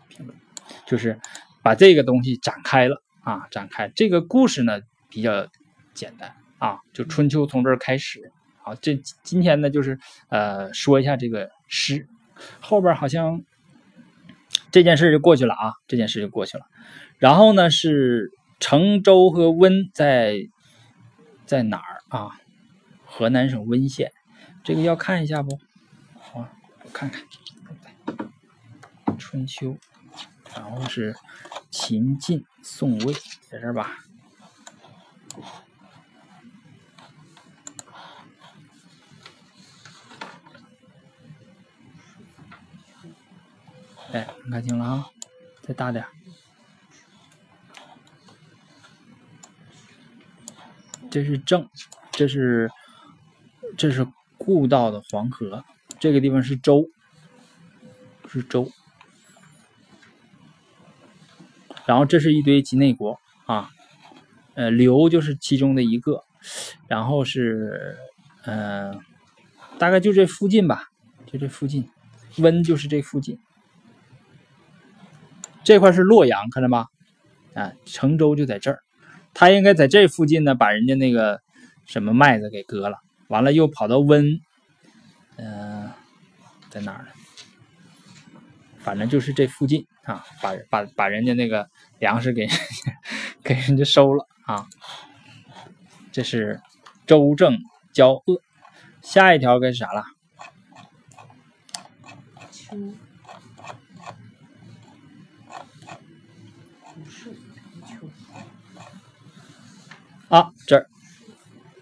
[0.08, 0.36] 评论
[0.84, 1.18] 就是
[1.62, 5.46] 把这个东西展开了啊，展开这个故事呢比较
[5.94, 8.32] 简单啊，就春秋从这儿开始。
[8.62, 12.08] 好，这今天呢就是呃说一下这个诗。
[12.60, 13.40] 后边好像
[14.72, 16.66] 这件事就过去了啊，这件事就过去了。
[17.18, 20.36] 然后呢，是成州和温在
[21.46, 22.32] 在哪儿啊？
[23.04, 24.12] 河南省温县，
[24.66, 25.54] 这个要看一下不？
[26.34, 26.50] 啊，
[26.82, 27.22] 我看看，
[29.16, 29.78] 春秋，
[30.56, 31.14] 然后是
[31.70, 33.14] 秦晋宋魏，
[33.48, 33.96] 在这儿吧。
[44.10, 45.10] 哎，看清了啊！
[45.62, 46.04] 再大点。
[51.08, 51.70] 这是正，
[52.10, 52.68] 这是
[53.78, 54.04] 这是
[54.46, 55.64] 故道的黄河，
[55.98, 56.88] 这个地方是周，
[58.28, 58.70] 是周。
[61.84, 63.70] 然后这是一堆畿内国啊，
[64.54, 66.22] 呃，刘就是其中的一个，
[66.86, 67.98] 然后是
[68.44, 69.00] 嗯，
[69.78, 70.84] 大概就这附近吧，
[71.26, 71.90] 就这附近，
[72.38, 73.38] 温就是这附近。
[75.64, 76.86] 这块是洛阳，看着吗？
[77.54, 78.78] 啊，成州就在这儿，
[79.34, 81.40] 他应该在这附近呢，把人家那个
[81.84, 84.40] 什么麦子给割了，完了又跑到温，
[85.36, 85.90] 嗯，
[86.70, 87.08] 在哪儿呢？
[88.78, 92.46] 反正就是这附近啊，把把把人家那个粮食给
[93.42, 94.66] 给人家收了啊。
[96.12, 96.60] 这是
[97.06, 97.58] 周正
[97.92, 98.40] 交恶，
[99.02, 100.04] 下一条该是啥了？
[102.52, 102.76] 秋。
[110.28, 110.88] 啊，这儿，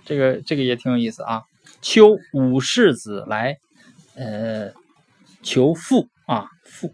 [0.04, 1.42] 这个这个也挺有意思啊。
[1.80, 3.56] 秋五世子来，
[4.14, 4.72] 呃，
[5.42, 6.92] 求父啊，父。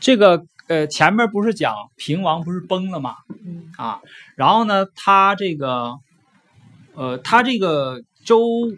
[0.00, 3.16] 这个呃，前面不是讲平王不是崩了吗？
[3.76, 4.00] 啊，
[4.36, 5.94] 然后呢，他这个，
[6.94, 8.72] 呃，他这个周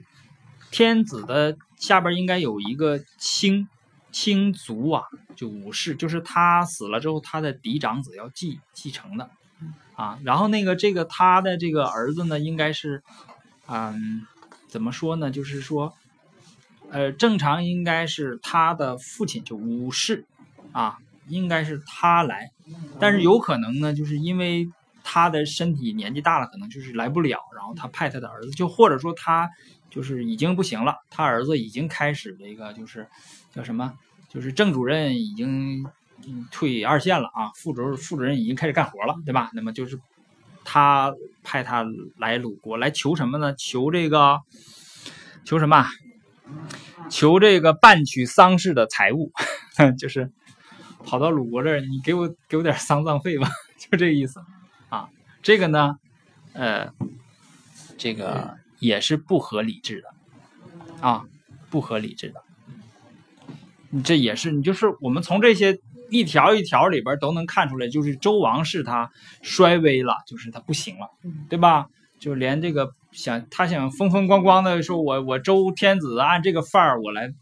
[0.70, 3.68] 天子的下边应该有一个卿
[4.10, 5.02] 卿族啊，
[5.36, 9.30] 就武士，就是他死了之后，他的嫡长子要继继承的。
[9.94, 13.02] 啊，然后那个这个他的这个儿子呢，应该是，
[13.68, 14.26] 嗯，
[14.68, 15.30] 怎么说呢？
[15.30, 15.94] 就是说，
[16.90, 20.24] 呃，正常应该是他的父亲就武士，
[20.72, 20.98] 啊，
[21.28, 22.50] 应该是他来，
[22.98, 24.70] 但是有可能呢，就是因为
[25.04, 29.50] 他的身体年纪大了，可能就是来不了，然后他派他的儿子，就或者说他
[29.90, 33.06] 就是已经不行了，他儿子已经开始这个就是
[33.54, 35.86] 叫什么，就是郑主任已经。
[36.52, 39.50] 退二线了啊，副主副主任已经开始干活了，对吧？
[39.54, 39.98] 那么就是
[40.64, 41.84] 他派他
[42.16, 43.54] 来鲁国来求什么呢？
[43.54, 44.40] 求这个
[45.44, 45.86] 求什么？
[47.10, 49.32] 求这个办取丧事的财物，
[49.98, 50.30] 就是
[51.04, 53.48] 跑到鲁国这儿，你给我给我点丧葬费吧，
[53.78, 54.40] 就这意思
[54.88, 55.08] 啊。
[55.42, 55.96] 这个呢，
[56.52, 56.92] 呃，
[57.98, 60.14] 这个也是不合理智的
[61.00, 61.24] 啊，
[61.70, 62.42] 不合理智的。
[64.04, 65.80] 这也是你就是我们从这些。
[66.12, 69.10] 一条一条里边都能看出来，就是周王室他
[69.42, 71.08] 衰微了，就是他不行了，
[71.48, 71.86] 对吧？
[72.20, 77.32] 就连这个想他想风风光光的说，我我周天子按这个范儿我来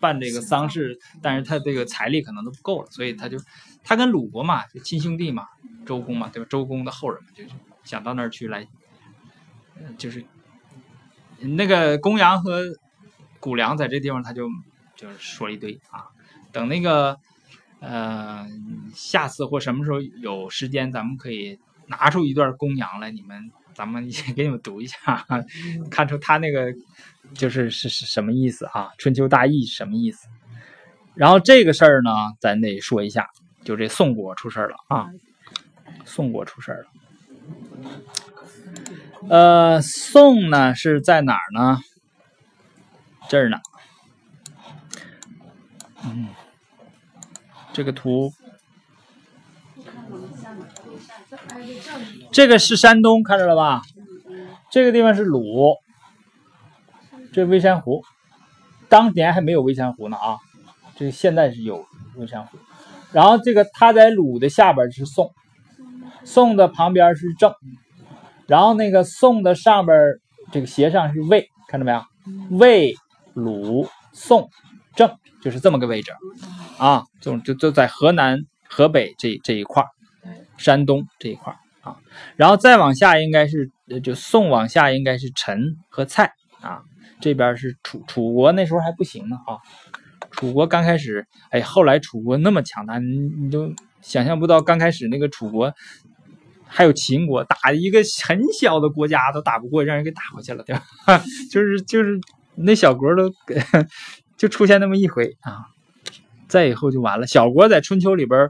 [0.00, 3.36] 办这个丧事，但是他这个财力可能都不够了，所以他就
[3.84, 5.46] 他跟鲁国嘛，就亲兄弟嘛，
[5.84, 6.46] 周公嘛，对吧？
[6.48, 7.50] 周公的后人嘛，就是
[7.84, 8.66] 想到那儿去来，
[9.76, 10.24] 呃就是
[11.40, 12.62] 那个公羊和
[13.38, 14.48] 谷梁在这地方，他就
[14.96, 16.06] 就是说了一堆啊。
[16.52, 17.18] 等那个
[17.82, 18.46] 呃
[18.94, 21.58] 下次或什么时候有时间，咱们可以
[21.88, 25.26] 拿出一段公羊来，你们咱们也 给你们读一下，
[25.90, 26.72] 看出他那个
[27.34, 28.90] 就是是是什么意思啊？
[28.98, 30.28] 春秋大义什么意思？
[31.14, 32.10] 然后这个事儿呢，
[32.40, 33.28] 咱得说一下，
[33.64, 35.10] 就这宋国出事儿了啊，
[36.04, 36.88] 宋国出事儿了。
[39.28, 41.80] 呃，宋呢是在哪儿呢？
[43.28, 43.58] 这儿呢。
[46.04, 46.28] 嗯，
[47.72, 48.32] 这个图，
[52.30, 53.82] 这个是山东，看着了吧？
[54.70, 55.76] 这个地方是鲁，
[57.32, 58.02] 这微山湖，
[58.88, 60.38] 当年还没有微山湖呢啊，
[60.96, 61.84] 这现在是有
[62.16, 62.58] 微山湖。
[63.12, 65.30] 然后这个它在鲁的下边是宋，
[66.24, 67.54] 宋的旁边是郑，
[68.46, 69.98] 然后那个宋的上边
[70.50, 72.02] 这个斜上是魏，看到没有？
[72.56, 72.94] 魏、
[73.34, 74.48] 鲁、宋、
[75.42, 76.12] 就是这么个位置
[76.78, 78.38] 啊，就就就在河南、
[78.68, 79.88] 河北这这一块儿，
[80.56, 81.98] 山东这一块儿啊，
[82.36, 86.82] 然后再往下应该是呃就宋往下应该是陈和蔡啊，
[87.20, 89.58] 这边是楚楚国那时候还不行呢啊，
[90.30, 95.74] 楚国刚开始，哎，后来楚国那么强大，你你都想象不到，刚开始那个楚国
[96.66, 100.82] 还有秦国打一个很小的国家都打不过，让人给打回去了，对吧？
[101.50, 102.18] 就是就是
[102.54, 103.30] 那小国都
[104.36, 105.66] 就出现那么一回啊，
[106.48, 107.26] 再以后就完了。
[107.26, 108.48] 小国在春秋里边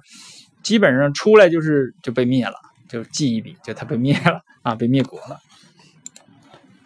[0.62, 2.54] 基本上出来就是就被灭了，
[2.88, 5.38] 就记一笔，就他被灭了啊，被灭国了。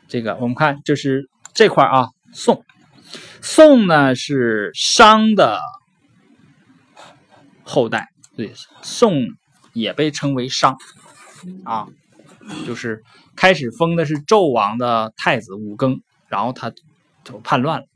[0.08, 2.64] 这个我们看，这是这块啊，宋。
[3.40, 5.60] 宋呢是商的
[7.62, 9.28] 后代，对，宋
[9.72, 10.76] 也被称为商
[11.64, 11.86] 啊，
[12.66, 13.04] 就是
[13.36, 16.72] 开始封的是纣王的太子武庚，然后他
[17.22, 17.86] 就叛乱了，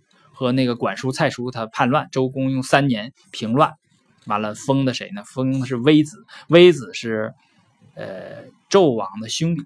[0.40, 3.74] 和那个管叔、蔡叔他叛乱，周公用三年平乱，
[4.24, 5.22] 完了封的谁呢？
[5.22, 7.34] 封的是微子，微子是
[7.94, 9.62] 呃纣王的兄弟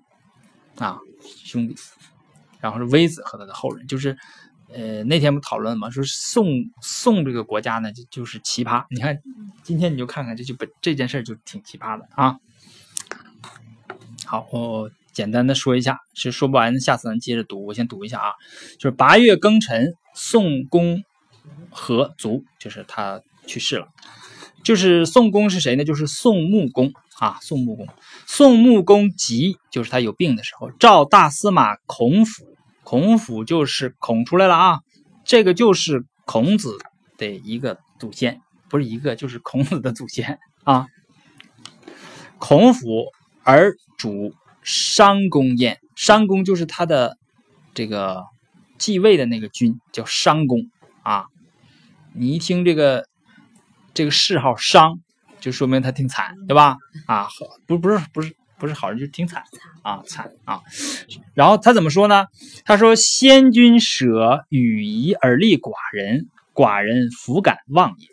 [0.78, 0.98] 啊，
[1.44, 1.76] 兄弟，
[2.58, 4.18] 然后是微子和他的后人，就是。
[4.72, 6.48] 呃，那天不讨论嘛，说宋
[6.82, 8.84] 宋这个国家呢，就就是奇葩。
[8.90, 9.16] 你看，
[9.62, 12.34] 今天你就看看，这就本这件事就挺奇葩的啊。
[14.26, 17.64] 好，我简单的说一下，是说不完的，下次咱接着读。
[17.64, 18.32] 我先读一下啊，
[18.76, 21.02] 就是八月庚辰，宋公
[21.70, 23.88] 和卒，就是他去世了。
[24.62, 25.84] 就是宋公是谁呢？
[25.84, 27.86] 就是宋穆公啊，宋穆公。
[28.26, 32.46] 宋穆公疾，就是他有病的时候，召大司马孔府。
[32.82, 34.80] 孔府就是孔出来了啊，
[35.24, 36.78] 这个就是孔子
[37.16, 40.86] 的一个祖先，不是一个，就是孔子的祖先啊。
[42.38, 43.06] 孔府
[43.42, 47.16] 而主商公宴，商公就是他的
[47.72, 48.24] 这个
[48.78, 50.70] 继位的那个君，叫商公
[51.02, 51.26] 啊。
[52.12, 53.06] 你一听这个
[53.92, 55.00] 这个谥号商，
[55.40, 56.76] 就说明他挺惨，对吧？
[57.06, 57.28] 啊，
[57.66, 58.34] 不，不是，不是。
[58.56, 59.42] 不是好人就挺惨
[59.82, 60.62] 啊，惨啊！
[61.34, 62.26] 然后他怎么说呢？
[62.64, 68.08] 他说：“先君舍与夷而立寡人，寡人弗敢忘也。”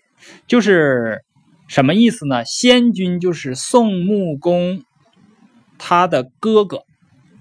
[0.47, 1.23] 就是
[1.67, 2.43] 什么意思呢？
[2.43, 4.83] 先君就是宋穆公
[5.77, 6.83] 他的哥哥，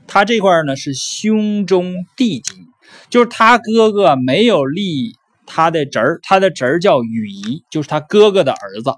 [0.06, 2.66] 他这块呢是兄中弟级，
[3.09, 5.16] 就是他哥哥没有立
[5.47, 8.95] 他的侄儿，他的侄儿叫羽仪，就是他哥哥的儿子，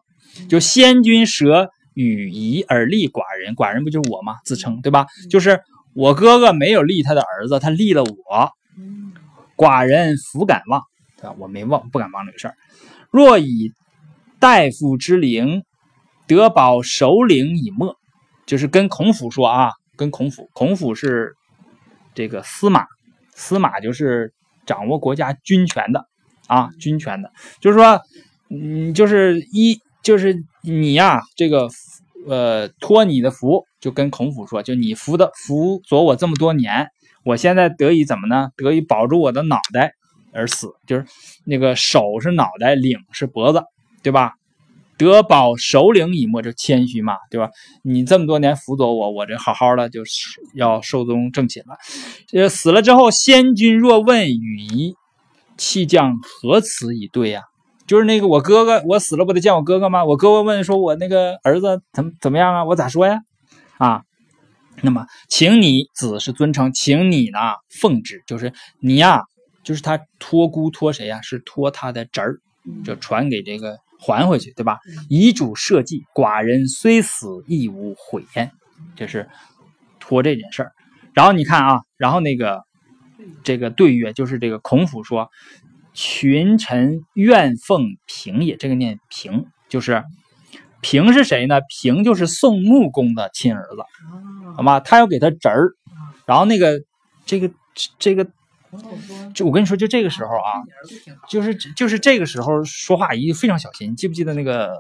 [0.49, 1.71] 就先君舍。
[1.95, 4.39] 与夷而立寡人，寡人不就是我吗？
[4.47, 5.05] 自称对吧？
[5.29, 5.61] 就是
[5.93, 8.51] 我哥哥没有立他的儿子，他立了我。
[9.59, 10.81] 寡人弗敢忘，
[11.19, 11.37] 对吧？
[11.39, 12.55] 我没忘，不敢忘这个事儿。
[13.11, 13.73] 若以
[14.41, 15.65] 大夫之灵，
[16.27, 17.95] 得保首领以没，
[18.47, 21.35] 就是跟孔府说啊，跟孔府，孔府是
[22.15, 22.87] 这个司马，
[23.35, 24.33] 司马就是
[24.67, 26.07] 掌握国家军权的
[26.47, 27.31] 啊，军权的，
[27.61, 28.01] 就是说，
[28.51, 29.81] 嗯，就是一。
[30.03, 31.69] 就是你呀，这个
[32.27, 36.89] 呃，托你的福，就跟孔府说，就你福的辅佐我这么多年，
[37.25, 38.49] 我现在得以怎么呢？
[38.57, 39.93] 得以保住我的脑袋
[40.33, 41.07] 而死，就是
[41.45, 43.63] 那个手是脑袋，领是脖子，
[44.03, 44.33] 对吧？
[44.99, 47.51] 得保首领以没，就谦虚嘛，对吧？
[47.83, 51.77] 你这么多年辅佐我，我这好好的就是要寿终正寝了。
[52.33, 54.95] 呃，死了之后，先君若问羽仪，
[55.57, 57.43] 弃将何辞以对呀？
[57.85, 60.05] 就是那个我哥哥，我死了不得见我哥哥吗？
[60.05, 62.65] 我哥哥问说，我那个儿子怎怎么样啊？
[62.65, 63.21] 我咋说呀？
[63.79, 64.03] 啊，
[64.83, 67.39] 那么请你子是尊称，请你呢
[67.69, 69.23] 奉旨，就是你呀，
[69.65, 71.21] 就是他托孤托谁呀？
[71.23, 72.39] 是托他的侄儿，
[72.85, 74.79] 就传给这个还回去，对吧？
[75.09, 78.51] 遗嘱社稷，寡人虽死亦无悔焉，
[78.97, 79.29] 这是
[80.01, 80.73] 托这件事儿。
[81.15, 82.63] 然后你看啊，然后那个
[83.45, 85.31] 这个对曰，就是这个孔府说。
[85.95, 90.03] 群臣愿奉平也，这个念平，就是
[90.81, 91.61] 平是谁呢？
[91.69, 93.77] 平就是宋穆公的亲儿子，
[94.57, 94.81] 好吗？
[94.81, 95.73] 他要给他侄儿，
[96.25, 96.81] 然后那个
[97.27, 97.51] 这个
[97.99, 98.27] 这个，
[99.35, 100.63] 就我跟你说，就这个时候啊，
[101.29, 103.91] 就是就是这个时候说话一定非常小心。
[103.91, 104.73] 你记不记得那个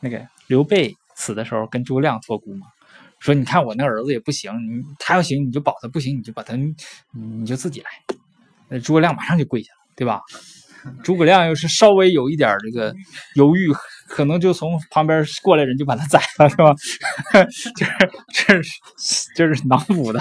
[0.00, 2.66] 那个刘备死的时候跟诸葛亮托孤吗？
[3.20, 7.86] 说你看我那儿子也不行，你他要行你就保他，不行你就把他，你就自己来。
[8.68, 10.20] 那诸葛亮马上就跪下了，对吧？
[11.02, 12.94] 诸葛亮又是稍微有一点这个
[13.34, 13.68] 犹豫，
[14.08, 16.74] 可能就从旁边过来人就把他宰了，是吧？
[17.76, 17.92] 就是
[18.32, 18.70] 这是
[19.36, 20.20] 就是脑补的，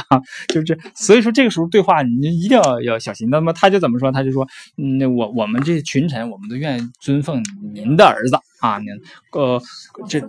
[0.49, 3.29] 就是所以说这个时候对话你一定要要小心。
[3.29, 4.11] 那么他就怎么说？
[4.11, 8.87] 他就说：“那我我们这群臣，我们都愿意尊奉您的儿子啊，您
[9.31, 9.61] 呃
[10.07, 10.21] 这，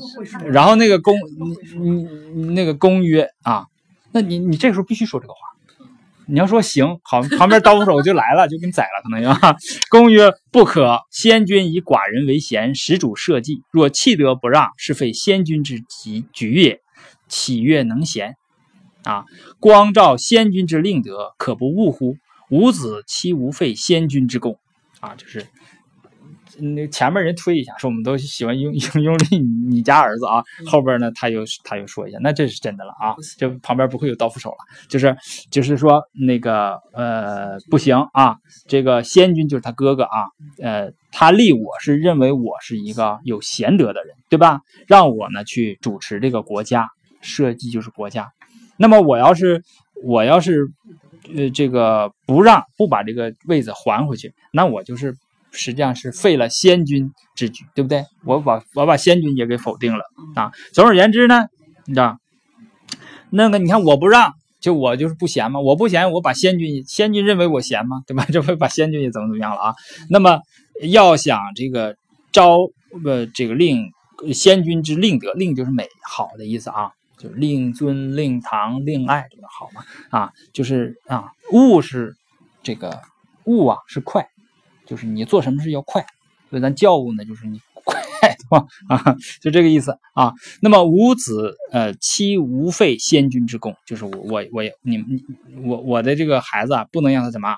[0.47, 1.17] 然后那个公
[1.81, 2.05] 你
[2.35, 3.67] 你那个公曰啊，
[4.13, 5.41] 那你你这个时候必须说这个话。”
[6.31, 9.35] 你要说行好，旁边刀斧手就来了，就给你宰了，可能要。
[9.89, 11.01] 公曰：不可。
[11.11, 16.81] 先君以寡人为贤，使主社稷，若弃德不让，是废先君之吉举也。
[17.29, 18.37] 岂曰能贤？
[19.05, 19.25] 啊，
[19.59, 22.17] 光照先君之令德，可不误乎？
[22.51, 24.59] 吾子岂无废先君之功？
[25.01, 25.47] 啊，就是。
[26.61, 34.57] 那前面人推一下，说我们都喜欢用 用用立你家儿子啊，后边呢他又他又说一下，那这是真的了啊，这旁边不会有刀斧手了，
[34.89, 35.17] 就是
[35.51, 38.37] 就是说那个呃不行啊，
[38.67, 40.27] 这个先君就是他哥哥啊，
[40.63, 44.61] 呃他立我是认为我是一个有贤德的人，对吧？
[44.87, 46.89] 让我呢去主持这个国家，
[47.21, 48.31] 社稷就是国家，
[48.77, 49.63] 那么我要是
[50.03, 50.69] 我要是
[51.37, 55.15] 呃这个不让不把这个位子还回去，那我就是。
[55.53, 58.05] 实际上是废了先君之举，对不对？
[58.25, 60.53] 我把我把先君也给否定了啊。
[60.73, 61.47] 总而言之呢，
[61.87, 62.19] 你知道，
[63.31, 65.61] 那个你看我不让，就我就是不贤嘛。
[65.61, 68.27] 我不贤，我把先君，先君认为我贤嘛，对吧？
[68.33, 69.75] 这不把先君也怎么怎么样了啊？
[70.11, 70.41] 那么
[70.83, 71.97] 要想这个
[72.33, 72.59] 招
[73.05, 73.91] 呃这个令
[74.33, 82.15] 先君之令德，令就是美好的意思啊，就是令尊、令堂、令爱这个好嘛啊，就是啊，物是
[82.63, 83.01] 这个
[83.45, 84.29] 物啊是快。
[84.89, 86.05] 就是你做什么事要快，
[86.49, 88.67] 所以咱教务呢，就是你快，对吧？
[88.89, 90.33] 啊，就这个意思啊。
[90.63, 95.23] 那么五子呃妻无废先君之功，就是我我我你你
[95.63, 97.55] 我我的这个孩子啊，不能让他怎么，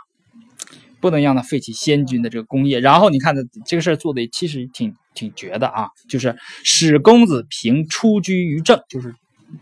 [1.01, 2.81] 不能让他废弃先君的这个功业。
[2.81, 9.15] 然后你看他这个事儿做的其实挺挺绝的啊，就是使公子平出居于政，就是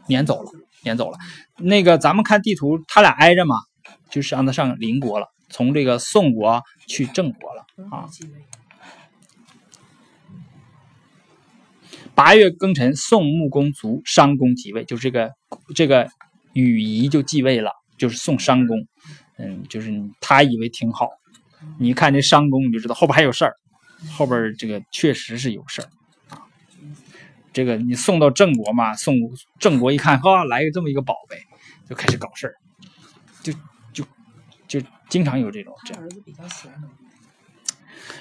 [0.06, 0.50] 撵走了，
[0.82, 1.18] 撵走了。
[1.58, 3.56] 那个咱们看地图，他俩挨着嘛，
[4.10, 5.26] 就是让他上邻国了。
[5.48, 8.06] 从这个宋国去郑国了啊！
[12.14, 15.30] 八月庚辰，宋穆公卒，商公即位，就是这个
[15.74, 16.08] 这个
[16.52, 18.76] 禹仪就继位了，就是宋商公。
[19.40, 21.08] 嗯，就是他以为挺好，
[21.78, 23.54] 你看这商公你就知道后边还有事儿，
[24.10, 25.88] 后边这个确实是有事儿
[26.28, 26.42] 啊。
[27.52, 29.14] 这个你送到郑国嘛，宋
[29.60, 31.36] 郑国一看，哈，来个这么一个宝贝，
[31.88, 32.54] 就开始搞事儿，
[33.44, 33.52] 就
[34.68, 34.86] 就就。
[35.08, 36.06] 经常有这种这样。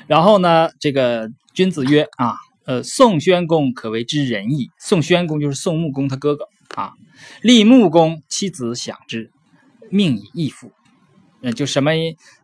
[0.07, 4.71] 然后呢，这个君子曰啊，呃，宋宣公可谓之仁义。
[4.79, 6.93] 宋宣公就是宋穆公他哥哥啊。
[7.41, 9.29] 立穆公妻子享之，
[9.89, 10.71] 命以义父。
[11.41, 11.91] 嗯，就什么？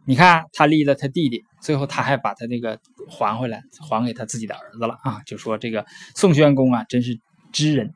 [0.03, 2.77] 你看他立了他弟弟，最后他还把他那个
[3.07, 5.21] 还回来，还给他自己的儿子了啊。
[5.25, 5.85] 就说这个
[6.15, 7.17] 宋宣公啊，真是
[7.53, 7.93] 知人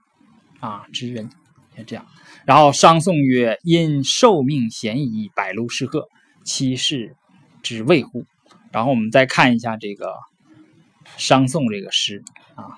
[0.62, 1.30] 啊，知人，
[1.76, 2.06] 就这样。
[2.48, 6.08] 然后商颂曰：因受命贤矣，百禄是贺。
[6.46, 7.14] 七世
[7.62, 8.24] 之谓乎？
[8.72, 10.16] 然后我们再看一下这个
[11.18, 12.24] 商颂这个诗
[12.56, 12.72] 啊，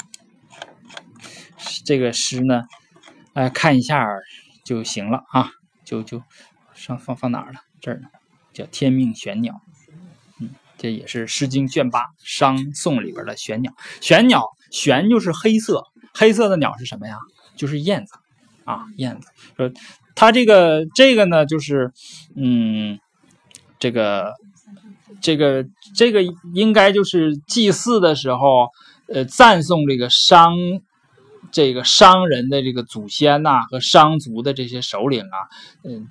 [1.85, 2.63] 这个诗呢，
[3.33, 4.07] 呃，看一下
[4.65, 5.51] 就行了啊，
[5.85, 6.23] 就就
[6.73, 7.59] 上放放哪儿了？
[7.79, 8.07] 这儿呢，
[8.51, 9.61] 叫天命玄鸟，
[10.39, 10.49] 嗯，
[10.79, 13.71] 这也是《诗经》卷八商颂里边的玄鸟。
[14.01, 15.83] 玄鸟，玄就是黑色，
[16.15, 17.19] 黑色的鸟是什么呀？
[17.55, 18.13] 就是燕子
[18.69, 19.27] 啊，燕子。
[19.57, 19.71] 说
[20.15, 21.91] 他这个这个呢，就是
[22.35, 22.99] 嗯。
[23.81, 24.33] 这个，
[25.21, 25.65] 这个，
[25.95, 26.21] 这个
[26.53, 28.67] 应该就是祭祀的时候，
[29.07, 30.53] 呃，赞颂这个商，
[31.49, 35.47] 这个商人的这个祖先呐和商族的这些首领啊，
[35.85, 36.09] 嗯，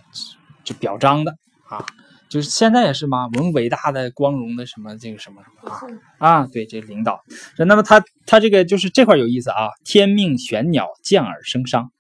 [0.65, 1.35] 就表彰的
[1.69, 1.85] 啊。
[2.31, 5.71] 就是现在也是嘛，我们伟大的、光荣的什么这个什么什么
[6.17, 7.21] 啊啊，对，这领导。
[7.59, 11.91] 那么他他这个就是这块有意思啊，天命玄鸟降而生商，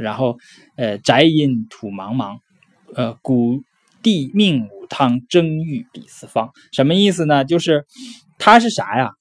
[0.00, 0.38] 然后
[0.76, 2.38] 呃宅阴土茫茫，
[2.94, 3.62] 呃古
[4.02, 7.44] 地命武汤争玉比四方，什么意思呢？
[7.44, 7.86] 就是
[8.38, 9.12] 他是啥呀？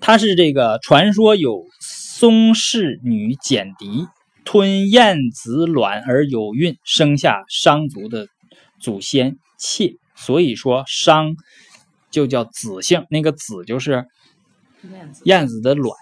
[0.00, 4.06] 他是这个传说有松氏女简狄
[4.44, 8.26] 吞燕子卵而有孕，生下商族的。
[8.82, 11.34] 祖先妾，所以说商
[12.10, 14.06] 就叫子姓，那个子就是
[15.24, 15.94] 燕子的卵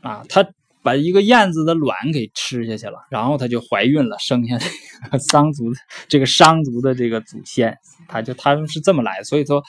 [0.00, 0.44] 啊，他
[0.82, 7.78] 把一个燕子的卵给吃下去了，然后他就怀孕了，生下这个 商族的这个商族的这个祖先，
[8.08, 9.62] 他就他们是这么来，所以说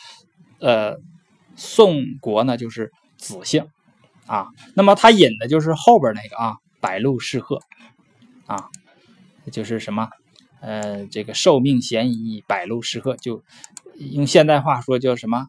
[0.59, 0.97] 呃
[1.55, 3.67] 宋国呢就是子姓
[4.25, 7.59] 啊，那么他引的就是后边那个啊百禄侍鹤
[8.45, 8.69] 啊，
[9.51, 10.09] 就是什么？
[10.61, 13.43] 呃，这个受命嫌疑，百禄适贺，就
[13.97, 15.47] 用现代话说叫什么？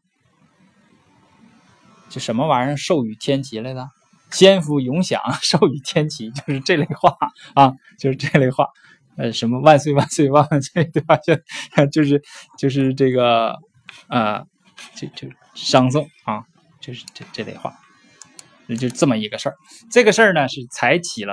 [2.11, 2.77] 就什么玩意儿？
[2.77, 3.89] 寿与天齐来的，
[4.35, 7.17] 仙福永享， 寿与天齐，就是这类话
[7.55, 8.67] 啊，就是这类话。
[9.17, 11.17] 呃，什么万岁万岁万万岁，对吧？
[11.19, 11.37] 就
[11.87, 12.21] 就是
[12.59, 13.55] 就是这个
[14.09, 14.45] 呃，
[14.97, 16.43] 就就商颂啊，
[16.81, 17.73] 就是这这类话，
[18.77, 19.55] 就这么一个事儿。
[19.89, 21.33] 这个事儿呢，是才起了。